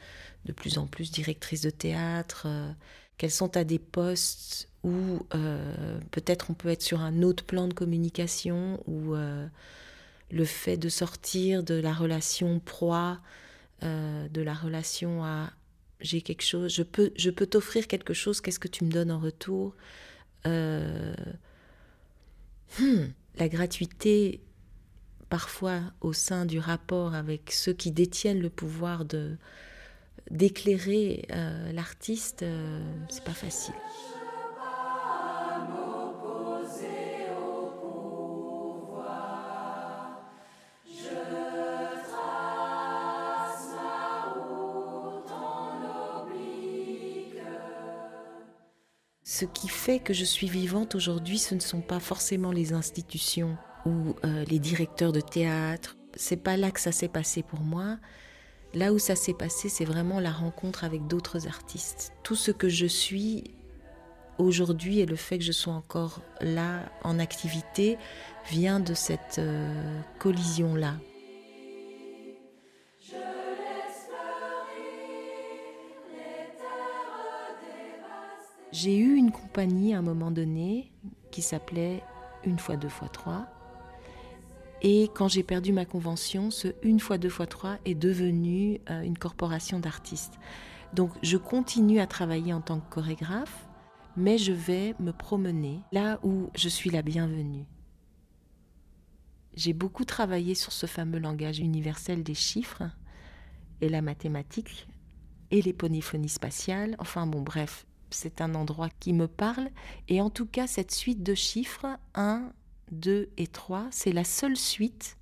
de 0.45 0.53
plus 0.53 0.79
en 0.79 0.87
plus 0.87 1.11
directrices 1.11 1.63
de 1.63 1.71
théâtre, 1.71 2.45
euh, 2.47 2.73
qu'elles 3.19 3.31
sont 3.33 3.57
à 3.57 3.65
des 3.65 3.81
postes 3.81 4.70
où 4.83 5.27
euh, 5.35 5.99
peut-être 6.11 6.51
on 6.51 6.55
peut 6.55 6.69
être 6.69 6.83
sur 6.83 7.01
un 7.01 7.23
autre 7.23 7.45
plan 7.45 7.69
de 7.69 7.75
communication, 7.75 8.83
où 8.87 9.15
euh, 9.15 9.47
le 10.31 10.45
fait 10.45 10.77
de 10.77 10.89
sortir 10.89 11.63
de 11.63 11.75
la 11.75 11.93
relation 11.93 12.61
proie, 12.61 13.21
de 13.83 14.43
la 14.43 14.53
relation 14.53 15.25
à 15.25 15.51
j'ai 16.01 16.23
quelque 16.23 16.43
chose, 16.43 16.73
je 16.73 16.83
peux, 16.83 17.13
je 17.17 17.31
peux 17.31 17.47
t'offrir 17.47 17.87
quelque 17.87 18.15
chose, 18.15 18.41
qu'est-ce 18.41 18.59
que 18.59 18.69
tu 18.69 18.85
me 18.85 18.91
donnes 18.91 19.11
en 19.11 19.19
retour 19.19 19.75
euh, 20.47 21.15
hmm, 22.79 23.07
la 23.39 23.49
gratuité, 23.49 24.41
parfois 25.29 25.81
au 26.01 26.13
sein 26.13 26.47
du 26.47 26.59
rapport 26.59 27.15
avec 27.15 27.53
ceux 27.53 27.73
qui 27.73 27.91
détiennent 27.91 28.41
le 28.41 28.51
pouvoir 28.51 29.05
de 29.05 29.37
d'éclairer 30.31 31.27
euh, 31.33 31.73
l'artiste, 31.73 32.43
euh, 32.43 32.81
c'est 33.09 33.25
pas 33.25 33.33
facile. 33.33 33.75
Ce 49.41 49.47
qui 49.47 49.69
fait 49.69 50.01
que 50.01 50.13
je 50.13 50.27
suis 50.27 50.49
vivante 50.49 50.95
aujourd'hui, 50.95 51.39
ce 51.39 51.55
ne 51.55 51.61
sont 51.61 51.81
pas 51.81 51.99
forcément 51.99 52.53
les 52.53 52.75
institutions 52.75 53.57
ou 53.87 54.15
euh, 54.23 54.45
les 54.45 54.59
directeurs 54.59 55.13
de 55.13 55.23
théâtre. 55.23 55.97
C'est 56.15 56.37
pas 56.37 56.59
là 56.59 56.71
que 56.71 56.79
ça 56.79 56.93
s'est 56.93 57.09
passé 57.09 57.43
pour 57.43 57.61
moi. 57.61 57.97
Là 58.75 58.93
où 58.93 58.99
ça 58.99 59.17
s'est 59.17 59.33
passé, 59.33 59.71
c'est 59.71 59.87
vraiment 59.87 60.21
la 60.21 60.31
rencontre 60.31 60.85
avec 60.85 61.07
d'autres 61.07 61.47
artistes. 61.47 62.13
Tout 62.23 62.37
ce 62.37 62.51
que 62.51 62.69
je 62.69 62.85
suis 62.85 63.45
aujourd'hui 64.37 65.01
et 65.01 65.07
le 65.07 65.17
fait 65.17 65.39
que 65.39 65.45
je 65.45 65.53
sois 65.53 65.73
encore 65.73 66.21
là 66.43 66.93
en 67.03 67.19
activité 67.19 67.97
vient 68.51 68.79
de 68.79 68.93
cette 68.93 69.39
euh, 69.39 70.03
collision-là. 70.19 70.97
J'ai 78.73 78.97
eu 78.97 79.17
une 79.17 79.33
compagnie 79.33 79.95
à 79.95 79.99
un 79.99 80.03
moment 80.03 80.31
donné 80.31 80.93
qui 81.33 81.43
s'appelait 81.43 82.05
Une 82.45 82.59
fois 82.59 82.77
deux 82.77 82.89
fois 82.89 83.09
trois. 83.09 83.49
Et 84.81 85.11
quand 85.15 85.27
j'ai 85.27 85.43
perdu 85.43 85.73
ma 85.73 85.85
convention, 85.85 86.53
ce 86.53 86.69
Une 86.83 87.01
fois 87.01 87.19
deux 87.19 87.29
fois 87.29 87.49
trois 87.49 87.79
est 87.85 87.97
devenu 87.97 88.81
euh, 88.89 89.03
une 89.03 89.19
corporation 89.19 89.81
d'artistes. 89.81 90.39
Donc 90.95 91.11
je 91.23 91.37
continue 91.37 91.99
à 91.99 92.07
travailler 92.07 92.53
en 92.53 92.61
tant 92.61 92.79
que 92.79 92.89
chorégraphe, 92.89 93.67
mais 94.17 94.39
je 94.39 94.53
vais 94.53 94.95
me 95.01 95.13
promener 95.13 95.81
là 95.91 96.21
où 96.23 96.51
je 96.55 96.69
suis 96.69 96.91
la 96.91 97.03
bienvenue. 97.03 97.67
J'ai 99.55 99.73
beaucoup 99.73 100.05
travaillé 100.05 100.55
sur 100.55 100.73
ce 100.73 100.87
fameux 100.87 101.19
langage 101.19 101.59
universel 101.59 102.23
des 102.23 102.35
chiffres 102.35 102.85
et 103.81 103.89
la 103.89 104.01
mathématique 104.01 104.87
et 105.51 105.61
les 105.61 105.73
polyphonies 105.73 106.29
spatiales. 106.29 106.95
Enfin 107.01 107.27
bon, 107.27 107.43
bref, 107.43 107.85
c'est 108.11 108.41
un 108.41 108.55
endroit 108.55 108.89
qui 109.01 109.13
me 109.13 109.29
parle. 109.29 109.71
Et 110.09 110.21
en 110.21 110.31
tout 110.31 110.47
cas, 110.47 110.67
cette 110.67 110.93
suite 110.93 111.23
de 111.23 111.35
chiffres, 111.35 111.87
1, 112.15 112.53
2 112.93 113.31
et 113.37 113.47
3, 113.47 113.89
c'est 113.91 114.13
la 114.13 114.25
seule 114.25 114.57
suite 114.57 115.17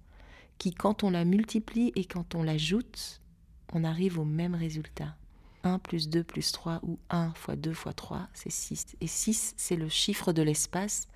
qui, 0.59 0.73
quand 0.73 1.05
on 1.05 1.11
la 1.11 1.25
multiplie 1.25 1.93
et 1.95 2.05
quand 2.05 2.35
on 2.35 2.43
l'ajoute, 2.43 3.21
on 3.73 3.85
arrive 3.85 4.19
au 4.19 4.25
même 4.25 4.55
résultat. 4.55 5.17
1 5.65 5.79
plus 5.79 6.09
2 6.09 6.25
plus 6.25 6.53
3 6.53 6.81
ou 6.83 6.99
1 7.11 7.33
fois 7.35 7.57
2 7.57 7.73
fois 7.73 7.93
3, 7.93 8.29
c'est 8.33 8.51
6. 8.51 8.97
Et 9.01 9.07
6, 9.07 9.55
c'est 9.57 9.77
le 9.77 9.89
chiffre 9.89 10.33
de 10.33 10.43
l'espace 10.43 11.09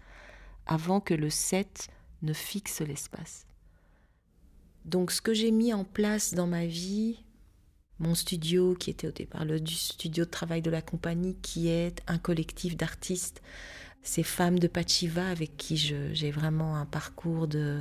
avant 0.67 1.00
que 1.00 1.14
le 1.14 1.31
7 1.31 1.88
ne 2.23 2.33
fixe 2.33 2.81
l'espace. 2.81 3.47
Donc 4.85 5.12
ce 5.12 5.23
que 5.23 5.35
j'ai 5.35 5.50
mis 5.50 5.73
en 5.73 5.85
place 5.85 6.35
dans 6.35 6.47
ma 6.47 6.67
vie, 6.67 7.25
mon 8.03 8.15
studio, 8.15 8.75
qui 8.75 8.91
était 8.91 9.07
au 9.07 9.13
départ 9.13 9.45
le 9.45 9.65
studio 9.67 10.25
de 10.25 10.31
travail 10.31 10.61
de 10.61 10.71
la 10.71 10.83
compagnie, 10.83 11.37
qui 11.41 11.69
est 11.69 12.03
un 12.07 12.19
collectif 12.19 12.77
d'artistes, 12.77 13.43
ces 14.03 14.23
femmes 14.23 14.59
de 14.59 14.67
Pachiva 14.67 15.27
avec 15.27 15.57
qui 15.57 15.77
j'ai 15.77 16.31
vraiment 16.31 16.77
un 16.77 16.87
parcours 16.87 17.47
de 17.47 17.81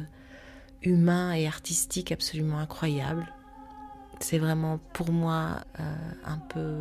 humain 0.83 1.33
et 1.33 1.47
artistique 1.47 2.11
absolument 2.11 2.59
incroyable. 2.59 3.27
C'est 4.19 4.37
vraiment 4.37 4.79
pour 4.93 5.11
moi 5.11 5.63
euh, 5.79 6.11
un 6.25 6.37
peu 6.37 6.77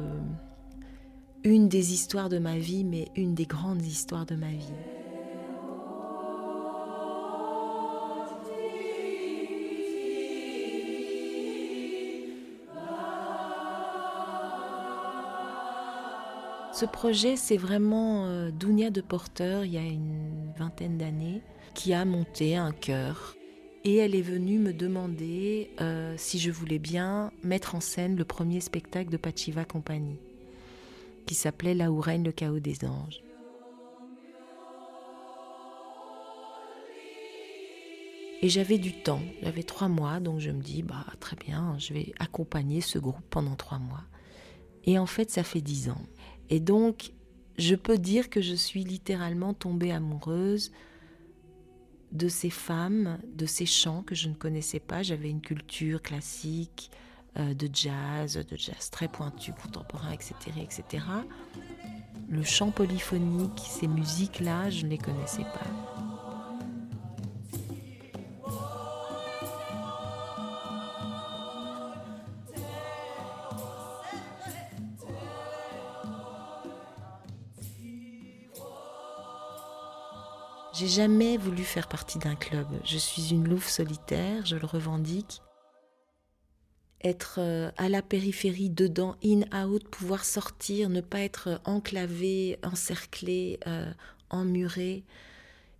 une 1.42 1.68
des 1.68 1.94
histoires 1.94 2.28
de 2.28 2.38
ma 2.38 2.58
vie, 2.58 2.84
mais 2.84 3.08
une 3.16 3.34
des 3.34 3.46
grandes 3.46 3.82
histoires 3.82 4.26
de 4.26 4.36
ma 4.36 4.50
vie. 4.50 4.99
Ce 16.80 16.86
projet, 16.86 17.36
c'est 17.36 17.58
vraiment 17.58 18.24
euh, 18.24 18.50
Dounia 18.50 18.88
de 18.88 19.02
Porter, 19.02 19.60
il 19.66 19.70
y 19.70 19.76
a 19.76 19.82
une 19.82 20.50
vingtaine 20.56 20.96
d'années, 20.96 21.42
qui 21.74 21.92
a 21.92 22.06
monté 22.06 22.56
un 22.56 22.72
chœur. 22.72 23.36
Et 23.84 23.96
elle 23.96 24.14
est 24.14 24.22
venue 24.22 24.58
me 24.58 24.72
demander 24.72 25.72
euh, 25.82 26.14
si 26.16 26.38
je 26.38 26.50
voulais 26.50 26.78
bien 26.78 27.32
mettre 27.42 27.74
en 27.74 27.80
scène 27.80 28.16
le 28.16 28.24
premier 28.24 28.62
spectacle 28.62 29.10
de 29.10 29.18
Pachiva 29.18 29.66
Compagnie, 29.66 30.18
qui 31.26 31.34
s'appelait 31.34 31.74
Là 31.74 31.92
où 31.92 32.00
règne 32.00 32.24
le 32.24 32.32
chaos 32.32 32.60
des 32.60 32.82
anges. 32.86 33.22
Et 38.40 38.48
j'avais 38.48 38.78
du 38.78 38.94
temps, 38.94 39.20
j'avais 39.42 39.64
trois 39.64 39.88
mois, 39.88 40.18
donc 40.18 40.40
je 40.40 40.50
me 40.50 40.62
dis, 40.62 40.82
bah 40.82 41.04
très 41.20 41.36
bien, 41.36 41.76
je 41.78 41.92
vais 41.92 42.14
accompagner 42.18 42.80
ce 42.80 42.98
groupe 42.98 43.28
pendant 43.28 43.54
trois 43.54 43.78
mois. 43.78 44.04
Et 44.84 44.98
en 44.98 45.04
fait, 45.04 45.30
ça 45.30 45.42
fait 45.42 45.60
dix 45.60 45.90
ans. 45.90 46.00
Et 46.50 46.60
donc, 46.60 47.12
je 47.58 47.74
peux 47.74 47.98
dire 47.98 48.28
que 48.28 48.40
je 48.40 48.54
suis 48.54 48.84
littéralement 48.84 49.54
tombée 49.54 49.92
amoureuse 49.92 50.72
de 52.12 52.28
ces 52.28 52.50
femmes, 52.50 53.18
de 53.34 53.46
ces 53.46 53.66
chants 53.66 54.02
que 54.02 54.14
je 54.14 54.28
ne 54.28 54.34
connaissais 54.34 54.80
pas. 54.80 55.02
J'avais 55.02 55.30
une 55.30 55.40
culture 55.40 56.02
classique, 56.02 56.90
euh, 57.38 57.54
de 57.54 57.68
jazz, 57.72 58.34
de 58.34 58.56
jazz 58.56 58.90
très 58.90 59.06
pointu, 59.06 59.52
contemporain, 59.52 60.10
etc., 60.10 60.34
etc. 60.60 61.04
Le 62.28 62.42
chant 62.42 62.72
polyphonique, 62.72 63.60
ces 63.64 63.86
musiques-là, 63.86 64.70
je 64.70 64.84
ne 64.84 64.90
les 64.90 64.98
connaissais 64.98 65.44
pas. 65.44 65.99
J'ai 80.80 80.88
jamais 80.88 81.36
voulu 81.36 81.62
faire 81.62 81.88
partie 81.88 82.18
d'un 82.18 82.36
club. 82.36 82.66
Je 82.86 82.96
suis 82.96 83.32
une 83.32 83.46
louve 83.46 83.68
solitaire, 83.68 84.46
je 84.46 84.56
le 84.56 84.64
revendique. 84.64 85.42
Être 87.04 87.34
euh, 87.38 87.70
à 87.76 87.90
la 87.90 88.00
périphérie, 88.00 88.70
dedans, 88.70 89.14
in, 89.22 89.42
out, 89.54 89.86
pouvoir 89.88 90.24
sortir, 90.24 90.88
ne 90.88 91.02
pas 91.02 91.20
être 91.20 91.60
enclavé, 91.66 92.58
encerclé, 92.62 93.60
euh, 93.66 93.92
emmuré. 94.30 95.04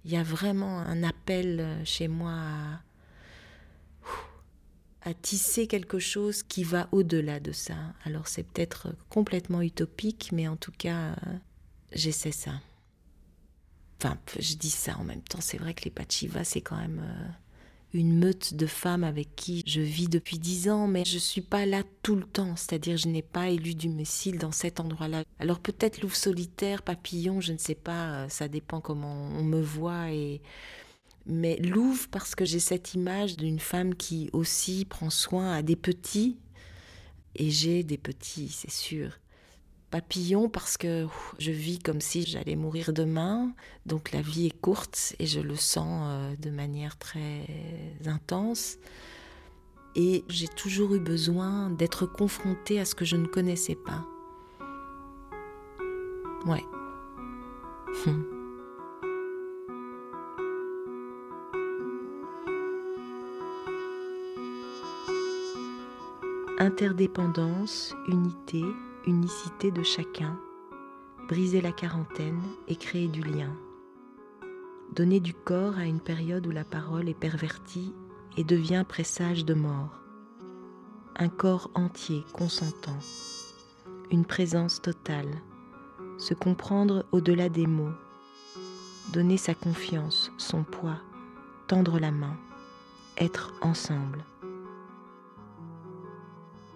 Il 0.05 0.11
y 0.11 0.19
a 0.19 0.23
vraiment 0.23 0.81
un 0.81 1.03
appel 1.03 1.61
euh, 1.61 1.83
chez 1.87 2.07
moi 2.07 2.35
à, 2.35 2.83
à 5.09 5.15
tisser 5.15 5.67
quelque 5.67 5.99
chose 5.99 6.43
qui 6.43 6.63
va 6.63 6.91
au-delà 6.93 7.41
de 7.41 7.53
ça. 7.53 7.77
Alors 8.05 8.29
c'est 8.29 8.43
peut-être 8.43 8.95
complètement 9.09 9.63
utopique, 9.63 10.29
mais 10.33 10.47
en 10.47 10.57
tout 10.57 10.73
cas, 10.77 11.17
j'essaie 11.91 12.33
ça. 12.33 12.53
Enfin, 14.03 14.17
je 14.39 14.55
dis 14.55 14.71
ça 14.71 14.97
en 14.99 15.05
même 15.05 15.21
temps, 15.21 15.41
c'est 15.43 15.59
vrai 15.59 15.75
que 15.75 15.85
les 15.85 15.91
Pachivas, 15.91 16.45
c'est 16.45 16.63
quand 16.63 16.77
même 16.77 17.03
euh, 17.05 17.29
une 17.93 18.19
meute 18.19 18.55
de 18.55 18.67
femmes 18.67 19.05
avec 19.05 19.37
qui 19.37 19.63
je 19.67 19.83
vis 19.83 20.09
depuis 20.09 20.39
dix 20.39 20.71
ans, 20.71 20.87
mais 20.87 21.05
je 21.05 21.19
suis 21.19 21.43
pas 21.43 21.67
là 21.67 21.83
tout 22.03 22.17
le 22.17 22.25
temps, 22.25 22.57
c'est-à-dire 22.57 22.97
je 22.97 23.09
n'ai 23.09 23.21
pas 23.21 23.51
élu 23.51 23.75
du 23.75 23.91
messil 23.91 24.39
dans 24.39 24.53
cet 24.53 24.81
endroit-là. 24.81 25.25
Alors 25.39 25.59
peut-être 25.61 26.01
louve 26.01 26.15
solitaire, 26.15 26.83
papillon, 26.83 27.43
je 27.43 27.53
ne 27.53 27.59
sais 27.59 27.75
pas, 27.75 28.25
euh, 28.25 28.29
ça 28.31 28.49
dépend 28.49 28.81
comment 28.81 29.29
on 29.37 29.45
me 29.45 29.61
voit 29.61 30.07
mais 31.27 31.57
louve 31.59 32.09
parce 32.09 32.35
que 32.35 32.45
j'ai 32.45 32.59
cette 32.59 32.95
image 32.95 33.37
d'une 33.37 33.61
femme 33.61 33.95
qui 33.95 34.31
aussi 34.33 34.85
prend 34.87 35.11
soin 35.11 35.53
à 35.53 35.63
des 35.63 35.77
petits. 35.77 36.39
Et 37.37 37.51
j'ai 37.51 37.85
des 37.85 37.99
petits, 37.99 38.49
c'est 38.49 38.71
sûr 38.71 39.20
papillon 39.91 40.49
parce 40.49 40.77
que 40.77 41.07
je 41.39 41.51
vis 41.51 41.79
comme 41.79 42.01
si 42.01 42.25
j'allais 42.25 42.57
mourir 42.57 42.93
demain. 42.93 43.53
Donc 43.87 44.13
la 44.13 44.23
vie 44.23 44.47
est 44.47 44.61
courte 44.61 45.15
et 45.19 45.27
je 45.27 45.41
le 45.41 45.57
sens 45.57 46.05
euh, 46.07 46.37
de 46.37 46.51
manière 46.51 46.97
très 46.97 47.47
intense. 48.07 48.79
Et 49.97 50.25
j'ai 50.29 50.49
toujours 50.49 50.95
eu 50.95 51.01
besoin 51.01 51.71
d'être 51.71 52.07
confrontée 52.07 52.79
à 52.79 52.85
ce 52.85 52.95
que 52.95 53.05
je 53.05 53.17
ne 53.17 53.27
connaissais 53.27 53.75
pas. 53.75 54.07
Ouais. 56.47 56.65
Interdépendance, 66.59 67.95
unité, 68.07 68.63
unicité 69.07 69.71
de 69.71 69.83
chacun, 69.83 70.39
briser 71.29 71.61
la 71.61 71.73
quarantaine 71.73 72.41
et 72.69 72.77
créer 72.77 73.09
du 73.09 73.23
lien. 73.23 73.51
Donner 74.95 75.21
du 75.21 75.33
corps 75.33 75.79
à 75.79 75.85
une 75.85 76.01
période 76.01 76.47
où 76.47 76.51
la 76.51 76.65
parole 76.65 77.09
est 77.09 77.15
pervertie 77.15 77.95
et 78.37 78.45
devient 78.45 78.85
présage 78.87 79.45
de 79.45 79.55
mort. 79.55 80.01
Un 81.17 81.29
corps 81.29 81.71
entier, 81.75 82.25
consentant. 82.33 82.99
Une 84.11 84.25
présence 84.25 84.83
totale. 84.83 85.31
Se 86.19 86.35
comprendre 86.35 87.07
au-delà 87.13 87.49
des 87.49 87.67
mots. 87.67 87.95
Donner 89.13 89.37
sa 89.37 89.55
confiance, 89.55 90.33
son 90.39 90.65
poids. 90.65 90.99
Tendre 91.69 91.99
la 91.99 92.11
main. 92.11 92.37
Être 93.17 93.53
ensemble. 93.63 94.25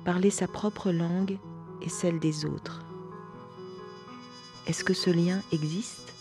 Parler 0.04 0.30
sa 0.30 0.46
propre 0.46 0.92
langue 0.92 1.38
et 1.82 1.88
celle 1.88 2.18
des 2.18 2.44
autres. 2.44 2.80
Est-ce 4.66 4.84
que 4.84 4.94
ce 4.94 5.10
lien 5.10 5.42
existe? 5.52 6.12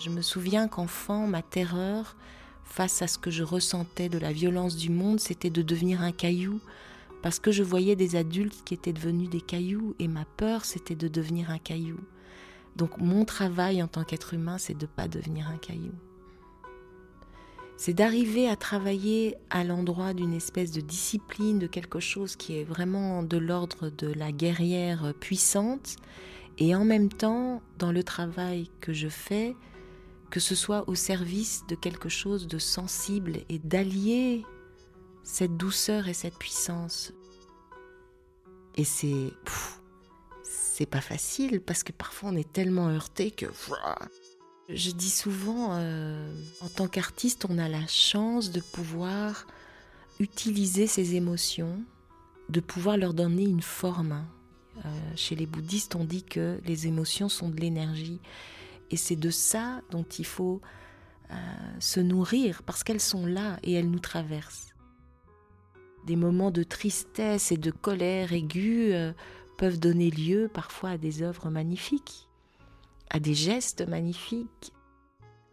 Je 0.00 0.10
me 0.10 0.22
souviens 0.22 0.68
qu'enfant, 0.68 1.26
ma 1.26 1.42
terreur 1.42 2.16
face 2.64 3.02
à 3.02 3.08
ce 3.08 3.18
que 3.18 3.30
je 3.30 3.42
ressentais 3.42 4.08
de 4.08 4.18
la 4.18 4.32
violence 4.32 4.76
du 4.76 4.90
monde, 4.90 5.18
c'était 5.18 5.50
de 5.50 5.62
devenir 5.62 6.02
un 6.02 6.12
caillou, 6.12 6.60
parce 7.22 7.38
que 7.38 7.50
je 7.50 7.62
voyais 7.62 7.96
des 7.96 8.16
adultes 8.16 8.62
qui 8.64 8.74
étaient 8.74 8.92
devenus 8.92 9.30
des 9.30 9.40
cailloux, 9.40 9.94
et 9.98 10.08
ma 10.08 10.24
peur, 10.36 10.64
c'était 10.64 10.94
de 10.94 11.08
devenir 11.08 11.50
un 11.50 11.58
caillou. 11.58 11.98
Donc 12.76 12.98
mon 12.98 13.24
travail 13.24 13.82
en 13.82 13.88
tant 13.88 14.04
qu'être 14.04 14.34
humain, 14.34 14.58
c'est 14.58 14.74
de 14.74 14.86
ne 14.86 14.90
pas 14.90 15.08
devenir 15.08 15.48
un 15.48 15.56
caillou 15.56 15.92
c'est 17.76 17.92
d'arriver 17.92 18.48
à 18.48 18.56
travailler 18.56 19.36
à 19.50 19.64
l'endroit 19.64 20.14
d'une 20.14 20.32
espèce 20.32 20.72
de 20.72 20.80
discipline, 20.80 21.58
de 21.58 21.66
quelque 21.66 22.00
chose 22.00 22.36
qui 22.36 22.58
est 22.58 22.64
vraiment 22.64 23.22
de 23.22 23.36
l'ordre 23.36 23.90
de 23.90 24.12
la 24.12 24.32
guerrière 24.32 25.12
puissante, 25.20 25.96
et 26.58 26.74
en 26.74 26.84
même 26.84 27.10
temps, 27.10 27.60
dans 27.78 27.92
le 27.92 28.02
travail 28.02 28.70
que 28.80 28.94
je 28.94 29.08
fais, 29.08 29.54
que 30.30 30.40
ce 30.40 30.54
soit 30.54 30.88
au 30.88 30.94
service 30.94 31.64
de 31.68 31.74
quelque 31.74 32.08
chose 32.08 32.46
de 32.46 32.58
sensible 32.58 33.38
et 33.48 33.58
d'allier 33.58 34.44
cette 35.22 35.56
douceur 35.56 36.08
et 36.08 36.14
cette 36.14 36.38
puissance. 36.38 37.12
Et 38.76 38.84
c'est 38.84 39.32
c'est 40.42 40.86
pas 40.86 41.00
facile 41.00 41.60
parce 41.60 41.82
que 41.82 41.92
parfois 41.92 42.30
on 42.30 42.36
est 42.36 42.52
tellement 42.52 42.88
heurté 42.88 43.30
que 43.30 43.46
je 44.68 44.90
dis 44.90 45.10
souvent, 45.10 45.68
euh, 45.72 46.34
en 46.60 46.68
tant 46.68 46.88
qu'artiste, 46.88 47.46
on 47.48 47.58
a 47.58 47.68
la 47.68 47.86
chance 47.86 48.50
de 48.50 48.60
pouvoir 48.60 49.46
utiliser 50.18 50.86
ses 50.86 51.14
émotions, 51.14 51.80
de 52.48 52.60
pouvoir 52.60 52.96
leur 52.96 53.14
donner 53.14 53.44
une 53.44 53.62
forme. 53.62 54.24
Euh, 54.84 54.88
chez 55.14 55.36
les 55.36 55.46
bouddhistes, 55.46 55.94
on 55.94 56.04
dit 56.04 56.24
que 56.24 56.58
les 56.64 56.88
émotions 56.88 57.28
sont 57.28 57.48
de 57.48 57.60
l'énergie. 57.60 58.20
Et 58.90 58.96
c'est 58.96 59.16
de 59.16 59.30
ça 59.30 59.82
dont 59.90 60.04
il 60.18 60.26
faut 60.26 60.60
euh, 61.30 61.34
se 61.78 62.00
nourrir, 62.00 62.62
parce 62.64 62.82
qu'elles 62.82 63.00
sont 63.00 63.26
là 63.26 63.58
et 63.62 63.72
elles 63.72 63.90
nous 63.90 64.00
traversent. 64.00 64.74
Des 66.06 66.16
moments 66.16 66.50
de 66.50 66.62
tristesse 66.62 67.52
et 67.52 67.56
de 67.56 67.70
colère 67.70 68.32
aiguë 68.32 68.94
peuvent 69.58 69.80
donner 69.80 70.10
lieu 70.10 70.48
parfois 70.52 70.90
à 70.90 70.98
des 70.98 71.22
œuvres 71.22 71.50
magnifiques 71.50 72.25
à 73.10 73.20
des 73.20 73.34
gestes 73.34 73.86
magnifiques. 73.86 74.72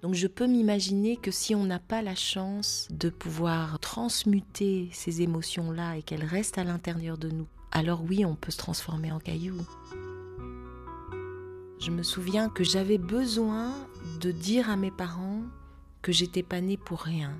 Donc 0.01 0.15
je 0.15 0.27
peux 0.27 0.47
m'imaginer 0.47 1.15
que 1.17 1.31
si 1.31 1.55
on 1.55 1.63
n'a 1.63 1.79
pas 1.79 2.01
la 2.01 2.15
chance 2.15 2.87
de 2.91 3.09
pouvoir 3.09 3.79
transmuter 3.79 4.89
ces 4.91 5.21
émotions-là 5.21 5.97
et 5.97 6.03
qu'elles 6.03 6.25
restent 6.25 6.57
à 6.57 6.63
l'intérieur 6.63 7.17
de 7.17 7.29
nous, 7.29 7.47
alors 7.71 8.03
oui, 8.03 8.25
on 8.25 8.35
peut 8.35 8.51
se 8.51 8.57
transformer 8.57 9.11
en 9.11 9.19
caillou. 9.19 9.55
Je 11.79 11.91
me 11.91 12.03
souviens 12.03 12.49
que 12.49 12.63
j'avais 12.63 12.97
besoin 12.97 13.73
de 14.21 14.31
dire 14.31 14.69
à 14.69 14.75
mes 14.75 14.91
parents 14.91 15.41
que 16.01 16.11
j'étais 16.11 16.43
pas 16.43 16.61
née 16.61 16.77
pour 16.77 17.01
rien. 17.01 17.35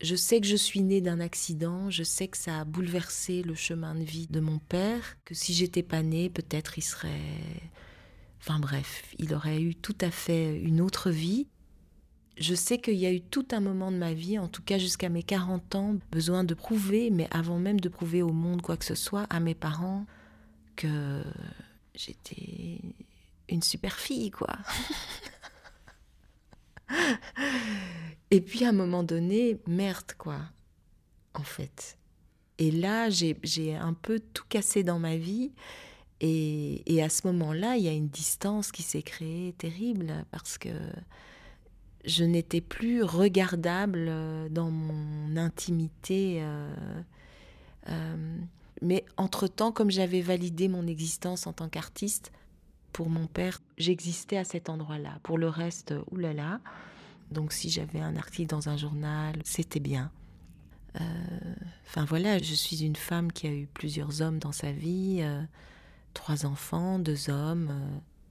Je 0.00 0.16
sais 0.16 0.40
que 0.40 0.46
je 0.46 0.56
suis 0.56 0.80
née 0.80 1.02
d'un 1.02 1.20
accident, 1.20 1.90
je 1.90 2.02
sais 2.02 2.28
que 2.28 2.38
ça 2.38 2.60
a 2.60 2.64
bouleversé 2.64 3.42
le 3.42 3.54
chemin 3.54 3.94
de 3.94 4.02
vie 4.02 4.28
de 4.28 4.40
mon 4.40 4.58
père, 4.58 5.16
que 5.26 5.34
si 5.34 5.52
j'étais 5.52 5.82
pas 5.82 6.02
née, 6.02 6.30
peut-être 6.30 6.78
il 6.78 6.82
serait 6.82 7.70
Enfin 8.40 8.58
bref, 8.58 9.04
il 9.18 9.34
aurait 9.34 9.60
eu 9.60 9.74
tout 9.74 9.96
à 10.00 10.10
fait 10.10 10.58
une 10.58 10.80
autre 10.80 11.10
vie. 11.10 11.46
je 12.38 12.54
sais 12.54 12.78
qu'il 12.78 12.94
y 12.94 13.06
a 13.06 13.12
eu 13.12 13.20
tout 13.20 13.46
un 13.52 13.60
moment 13.60 13.92
de 13.92 13.98
ma 13.98 14.14
vie, 14.14 14.38
en 14.38 14.48
tout 14.48 14.62
cas 14.62 14.78
jusqu'à 14.78 15.10
mes 15.10 15.22
40 15.22 15.74
ans, 15.74 15.96
besoin 16.10 16.42
de 16.42 16.54
prouver, 16.54 17.10
mais 17.10 17.28
avant 17.30 17.58
même 17.58 17.80
de 17.80 17.88
prouver 17.90 18.22
au 18.22 18.32
monde 18.32 18.62
quoi 18.62 18.76
que 18.78 18.84
ce 18.86 18.94
soit, 18.94 19.24
à 19.30 19.40
mes 19.40 19.54
parents, 19.54 20.06
que 20.76 21.22
j'étais 21.94 22.80
une 23.50 23.62
super 23.62 23.98
fille, 23.98 24.30
quoi. 24.30 24.56
Et 28.30 28.40
puis 28.40 28.64
à 28.64 28.70
un 28.70 28.72
moment 28.72 29.02
donné, 29.02 29.58
merde, 29.66 30.12
quoi, 30.16 30.38
en 31.34 31.42
fait. 31.42 31.98
Et 32.58 32.70
là, 32.70 33.10
j'ai 33.10 33.76
un 33.76 33.94
peu 33.94 34.20
tout 34.20 34.44
cassé 34.48 34.82
dans 34.82 34.98
ma 34.98 35.16
vie. 35.16 35.52
Et, 36.20 37.02
à 37.02 37.08
ce 37.08 37.26
moment-là, 37.28 37.76
il 37.76 37.84
y 37.84 37.88
a 37.88 37.92
une 37.92 38.08
distance 38.08 38.72
qui 38.72 38.82
s'est 38.82 39.02
créée 39.02 39.54
terrible 39.56 40.24
parce 40.30 40.58
que 40.58 40.68
je 42.04 42.24
n'étais 42.24 42.60
plus 42.60 43.02
regardable 43.02 44.06
euh, 44.08 44.48
dans 44.50 44.70
mon 44.70 45.36
intimité. 45.36 46.38
Euh, 46.42 46.74
euh, 47.88 48.38
mais 48.82 49.04
entre-temps, 49.16 49.72
comme 49.72 49.90
j'avais 49.90 50.20
validé 50.20 50.68
mon 50.68 50.86
existence 50.86 51.46
en 51.46 51.52
tant 51.52 51.68
qu'artiste, 51.68 52.32
pour 52.92 53.08
mon 53.08 53.26
père, 53.26 53.60
j'existais 53.78 54.36
à 54.36 54.44
cet 54.44 54.68
endroit-là. 54.68 55.18
Pour 55.22 55.38
le 55.38 55.48
reste, 55.48 55.94
oulala. 56.10 56.60
Donc 57.30 57.52
si 57.52 57.70
j'avais 57.70 58.00
un 58.00 58.16
article 58.16 58.48
dans 58.48 58.68
un 58.68 58.76
journal, 58.76 59.36
c'était 59.44 59.80
bien. 59.80 60.10
Enfin 61.86 62.04
voilà, 62.04 62.38
je 62.38 62.52
suis 62.52 62.84
une 62.84 62.96
femme 62.96 63.30
qui 63.30 63.46
a 63.46 63.52
eu 63.52 63.68
plusieurs 63.72 64.22
hommes 64.22 64.40
dans 64.40 64.50
sa 64.50 64.72
vie, 64.72 65.22
trois 66.14 66.46
enfants, 66.46 66.98
deux 66.98 67.30
hommes, 67.30 67.72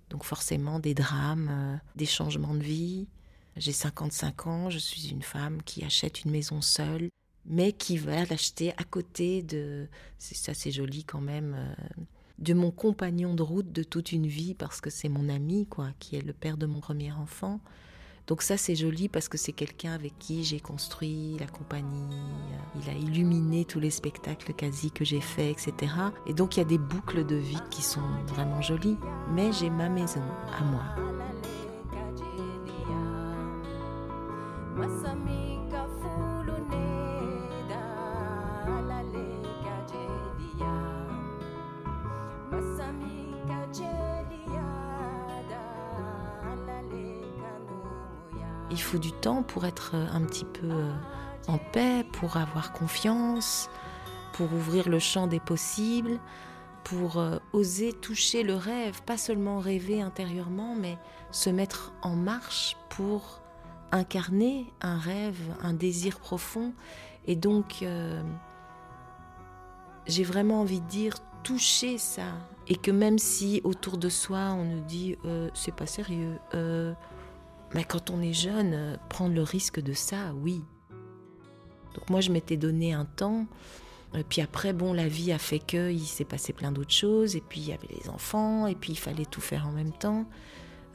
donc 0.09 0.23
forcément 0.23 0.79
des 0.79 0.93
drames, 0.93 1.79
des 1.95 2.05
changements 2.05 2.55
de 2.55 2.63
vie. 2.63 3.07
J'ai 3.55 3.71
55 3.71 4.47
ans, 4.47 4.69
je 4.69 4.77
suis 4.77 5.09
une 5.09 5.21
femme 5.21 5.61
qui 5.63 5.83
achète 5.83 6.23
une 6.23 6.31
maison 6.31 6.61
seule, 6.61 7.09
mais 7.45 7.73
qui 7.73 7.97
va 7.97 8.23
l'acheter 8.25 8.71
à 8.77 8.83
côté 8.83 9.41
de, 9.43 9.87
ça 10.17 10.53
c'est 10.53 10.71
joli 10.71 11.03
quand 11.03 11.21
même, 11.21 11.55
euh, 11.57 12.03
de 12.37 12.53
mon 12.53 12.71
compagnon 12.71 13.33
de 13.33 13.43
route 13.43 13.71
de 13.71 13.83
toute 13.83 14.11
une 14.11 14.27
vie 14.27 14.53
parce 14.53 14.79
que 14.79 14.89
c'est 14.89 15.09
mon 15.09 15.27
ami 15.27 15.65
quoi, 15.67 15.89
qui 15.99 16.15
est 16.15 16.21
le 16.21 16.33
père 16.33 16.57
de 16.57 16.65
mon 16.65 16.79
premier 16.79 17.11
enfant. 17.11 17.59
Donc 18.29 18.43
ça 18.43 18.57
c'est 18.57 18.75
joli 18.75 19.09
parce 19.09 19.27
que 19.27 19.39
c'est 19.39 19.53
quelqu'un 19.53 19.91
avec 19.91 20.13
qui 20.19 20.43
j'ai 20.43 20.59
construit 20.59 21.35
la 21.39 21.47
compagnie. 21.47 22.15
Il 22.75 22.87
a 22.87 22.93
illuminé 22.93 23.65
tous 23.65 23.79
les 23.79 23.89
spectacles 23.89 24.53
quasi 24.53 24.91
que 24.91 25.03
j'ai 25.03 25.19
faits, 25.19 25.49
etc. 25.49 25.91
Et 26.27 26.33
donc 26.35 26.55
il 26.55 26.59
y 26.59 26.61
a 26.61 26.65
des 26.65 26.77
boucles 26.77 27.25
de 27.25 27.35
vie 27.35 27.57
qui 27.71 27.81
sont 27.81 28.07
vraiment 28.27 28.61
jolies. 28.61 28.97
Mais 29.33 29.51
j'ai 29.51 29.71
ma 29.71 29.89
maison 29.89 30.21
à 30.55 30.63
moi. 30.63 30.83
Pour 49.47 49.65
être 49.65 49.95
un 49.95 50.21
petit 50.21 50.45
peu 50.45 50.69
euh, 50.69 50.91
en 51.47 51.57
paix, 51.57 52.05
pour 52.13 52.37
avoir 52.37 52.71
confiance, 52.73 53.69
pour 54.33 54.51
ouvrir 54.53 54.89
le 54.89 54.99
champ 54.99 55.27
des 55.27 55.39
possibles, 55.39 56.19
pour 56.83 57.17
euh, 57.17 57.37
oser 57.53 57.93
toucher 57.93 58.43
le 58.43 58.55
rêve, 58.55 59.01
pas 59.03 59.17
seulement 59.17 59.59
rêver 59.59 60.01
intérieurement, 60.01 60.75
mais 60.75 60.97
se 61.31 61.49
mettre 61.49 61.93
en 62.01 62.15
marche 62.15 62.75
pour 62.89 63.41
incarner 63.91 64.71
un 64.81 64.97
rêve, 64.97 65.39
un 65.61 65.73
désir 65.73 66.19
profond. 66.19 66.73
Et 67.25 67.35
donc, 67.35 67.81
euh, 67.81 68.21
j'ai 70.07 70.23
vraiment 70.23 70.61
envie 70.61 70.81
de 70.81 70.87
dire 70.87 71.15
toucher 71.43 71.97
ça. 71.97 72.33
Et 72.67 72.75
que 72.75 72.91
même 72.91 73.17
si 73.17 73.61
autour 73.63 73.97
de 73.97 74.09
soi 74.09 74.51
on 74.51 74.63
nous 74.63 74.81
dit 74.81 75.17
euh, 75.25 75.49
c'est 75.53 75.73
pas 75.73 75.87
sérieux, 75.87 76.37
euh, 76.53 76.93
mais 77.73 77.83
quand 77.83 78.09
on 78.09 78.21
est 78.21 78.33
jeune, 78.33 78.97
prendre 79.09 79.35
le 79.35 79.43
risque 79.43 79.79
de 79.79 79.93
ça, 79.93 80.33
oui. 80.41 80.61
Donc 81.95 82.09
moi 82.09 82.21
je 82.21 82.31
m'étais 82.31 82.57
donné 82.57 82.93
un 82.93 83.05
temps. 83.05 83.45
Et 84.15 84.23
puis 84.23 84.41
après, 84.41 84.73
bon, 84.73 84.91
la 84.93 85.07
vie 85.07 85.31
a 85.31 85.37
fait 85.37 85.59
que 85.59 85.91
il 85.91 86.05
s'est 86.05 86.25
passé 86.25 86.51
plein 86.51 86.71
d'autres 86.71 86.93
choses. 86.93 87.35
Et 87.35 87.41
puis 87.41 87.59
il 87.59 87.67
y 87.67 87.73
avait 87.73 87.87
les 87.89 88.09
enfants. 88.09 88.65
Et 88.67 88.75
puis 88.75 88.93
il 88.93 88.97
fallait 88.97 89.25
tout 89.25 89.41
faire 89.41 89.67
en 89.67 89.71
même 89.71 89.91
temps. 89.91 90.25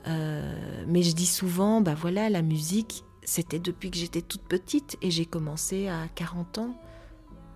Euh, 0.07 0.85
mais 0.87 1.03
je 1.03 1.15
dis 1.15 1.27
souvent, 1.27 1.81
bah 1.81 1.95
voilà, 1.95 2.29
la 2.29 2.43
musique, 2.43 3.05
c'était 3.23 3.59
depuis 3.59 3.91
que 3.91 3.97
j'étais 3.97 4.23
toute 4.23 4.43
petite 4.43 4.99
et 5.01 5.11
j'ai 5.11 5.25
commencé 5.25 5.89
à 5.89 6.09
40 6.15 6.59
ans, 6.59 6.75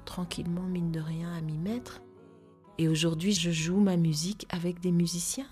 tranquillement, 0.05 0.63
mine 0.63 0.91
de 0.91 1.01
rien, 1.01 1.33
à 1.35 1.41
m'y 1.41 1.59
mettre. 1.59 2.01
Et 2.79 2.89
aujourd'hui, 2.89 3.33
je 3.33 3.51
joue 3.51 3.81
ma 3.81 3.97
musique 3.97 4.47
avec 4.51 4.81
des 4.81 4.93
musiciens. 4.93 5.49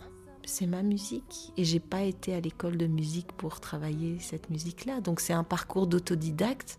C'est 0.47 0.67
ma 0.67 0.83
musique. 0.83 1.53
Et 1.57 1.65
j'ai 1.65 1.81
pas 1.81 2.03
été 2.03 2.33
à 2.33 2.41
l'école 2.41 2.79
de 2.79 2.87
musique 2.87 3.33
pour 3.33 3.61
travailler 3.61 4.21
cette 4.21 4.49
musique-là. 4.49 5.01
Donc 5.01 5.21
c'est 5.21 5.33
un 5.33 5.45
parcours 5.45 5.89
d'autodidacte. 5.89 6.79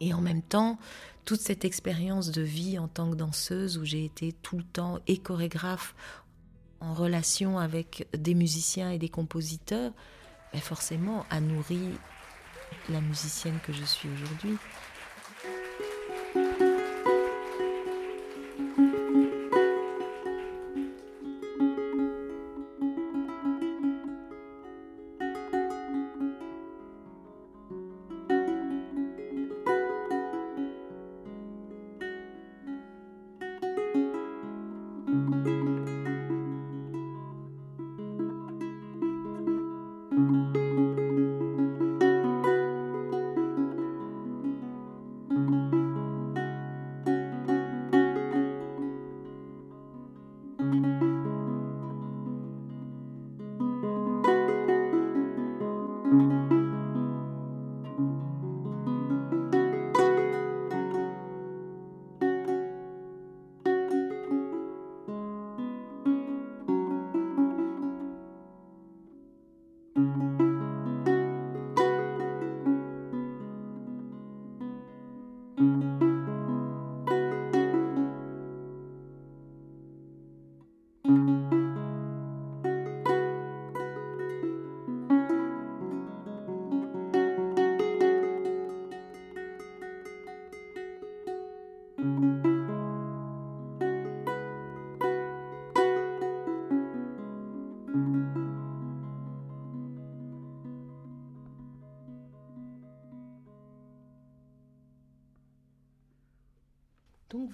Et 0.00 0.12
en 0.12 0.20
même 0.20 0.42
temps, 0.42 0.76
toute 1.24 1.40
cette 1.40 1.64
expérience 1.64 2.30
de 2.32 2.42
vie 2.42 2.78
en 2.78 2.88
tant 2.88 3.10
que 3.10 3.14
danseuse 3.14 3.78
où 3.78 3.84
j'ai 3.84 4.04
été 4.04 4.32
tout 4.32 4.58
le 4.58 4.64
temps 4.64 4.98
et 5.06 5.18
chorégraphe 5.18 5.94
en 6.80 6.94
relation 6.94 7.58
avec 7.58 8.08
des 8.16 8.34
musiciens 8.34 8.90
et 8.90 8.98
des 8.98 9.08
compositeurs, 9.08 9.92
ben 10.52 10.60
forcément 10.60 11.26
a 11.30 11.40
nourri 11.40 11.80
la 12.88 13.00
musicienne 13.00 13.58
que 13.64 13.72
je 13.72 13.84
suis 13.84 14.08
aujourd'hui. 14.08 14.56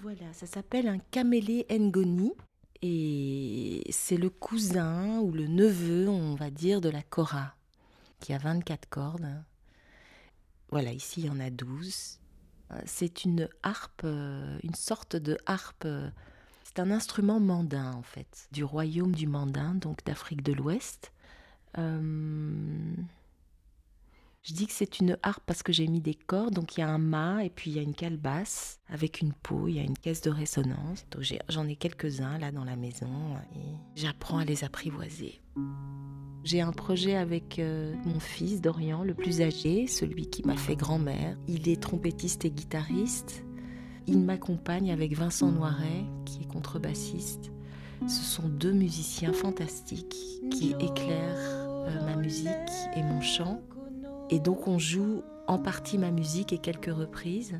Voilà, 0.05 0.31
ça 0.33 0.45
s'appelle 0.45 0.87
un 0.87 0.99
camélé 0.99 1.65
ngoni 1.71 2.31
et 2.83 3.81
c'est 3.89 4.17
le 4.17 4.29
cousin 4.29 5.17
ou 5.17 5.31
le 5.31 5.47
neveu, 5.47 6.07
on 6.07 6.35
va 6.35 6.51
dire, 6.51 6.79
de 6.79 6.89
la 6.89 7.01
kora 7.01 7.55
qui 8.19 8.31
a 8.31 8.37
24 8.37 8.87
cordes. 8.87 9.43
Voilà, 10.69 10.91
ici 10.93 11.21
il 11.21 11.25
y 11.25 11.29
en 11.31 11.39
a 11.39 11.49
12. 11.49 12.19
C'est 12.85 13.25
une 13.25 13.49
harpe, 13.63 14.03
euh, 14.03 14.59
une 14.61 14.75
sorte 14.75 15.15
de 15.15 15.39
harpe. 15.47 15.87
C'est 16.63 16.79
un 16.79 16.91
instrument 16.91 17.39
mandin 17.39 17.91
en 17.93 18.03
fait, 18.03 18.47
du 18.51 18.63
royaume 18.63 19.15
du 19.15 19.25
mandin, 19.25 19.73
donc 19.73 20.05
d'Afrique 20.05 20.43
de 20.43 20.53
l'Ouest. 20.53 21.11
Euh, 21.79 22.93
Je 24.45 24.53
dis 24.53 24.67
que 24.67 24.73
c'est 24.73 24.99
une 24.99 25.17
harpe 25.23 25.41
parce 25.47 25.63
que 25.63 25.73
j'ai 25.73 25.87
mis 25.87 26.01
des 26.01 26.13
cordes, 26.13 26.53
donc 26.53 26.77
il 26.77 26.81
y 26.81 26.83
a 26.83 26.87
un 26.87 26.99
mât 26.99 27.43
et 27.43 27.49
puis 27.49 27.71
il 27.71 27.77
y 27.77 27.79
a 27.79 27.81
une 27.81 27.95
calebasse 27.95 28.79
avec 28.89 29.19
une 29.19 29.33
peau, 29.33 29.67
il 29.67 29.77
y 29.77 29.79
a 29.79 29.81
une 29.81 29.97
caisse 29.97 30.21
de 30.21 30.29
résonance. 30.29 31.07
J'en 31.49 31.67
ai 31.67 31.75
quelques-uns 31.75 32.37
là 32.37 32.51
dans 32.51 32.63
la 32.63 32.75
maison 32.75 33.09
et 33.55 33.75
j'apprends 33.95 34.37
à 34.37 34.45
les 34.45 34.63
apprivoiser. 34.63 35.41
J'ai 36.43 36.61
un 36.61 36.73
projet 36.73 37.15
avec 37.15 37.57
euh, 37.57 37.95
mon 38.05 38.19
fils 38.19 38.61
Dorian, 38.61 39.03
le 39.03 39.15
plus 39.15 39.41
âgé, 39.41 39.87
celui 39.87 40.29
qui 40.29 40.43
m'a 40.43 40.57
fait 40.57 40.75
grand-mère. 40.75 41.35
Il 41.47 41.67
est 41.67 41.81
trompettiste 41.81 42.45
et 42.45 42.51
guitariste. 42.51 43.43
Il 44.05 44.19
m'accompagne 44.19 44.91
avec 44.91 45.17
Vincent 45.17 45.51
Noiret, 45.51 46.05
qui 46.23 46.43
est 46.43 46.47
contrebassiste. 46.47 47.51
Ce 48.07 48.21
sont 48.21 48.47
deux 48.47 48.73
musiciens 48.73 49.33
fantastiques 49.33 50.15
qui 50.51 50.75
éclairent 50.79 51.65
euh, 51.87 52.05
ma 52.05 52.15
musique 52.15 52.51
et 52.95 53.01
mon 53.01 53.21
chant. 53.21 53.63
Et 54.29 54.39
donc 54.39 54.67
on 54.67 54.79
joue 54.79 55.21
en 55.47 55.59
partie 55.59 55.97
ma 55.97 56.11
musique 56.11 56.53
et 56.53 56.57
quelques 56.57 56.93
reprises. 56.93 57.59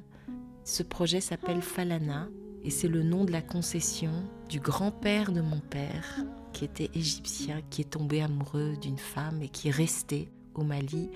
Ce 0.63 0.83
projet 0.83 1.21
s'appelle 1.21 1.61
Falana 1.61 2.27
et 2.63 2.71
c'est 2.71 2.87
le 2.87 3.03
nom 3.03 3.23
de 3.25 3.31
la 3.31 3.43
concession 3.43 4.11
du 4.49 4.59
grand-père 4.59 5.31
de 5.31 5.41
mon 5.41 5.59
père 5.59 6.17
qui 6.53 6.65
était 6.65 6.89
égyptien, 6.95 7.61
qui 7.69 7.81
est 7.81 7.91
tombé 7.91 8.21
amoureux 8.21 8.73
d'une 8.81 8.97
femme 8.97 9.43
et 9.43 9.49
qui 9.49 9.67
est 9.67 9.75
resté 9.75 10.29
au 10.55 10.63
Mali. 10.63 11.09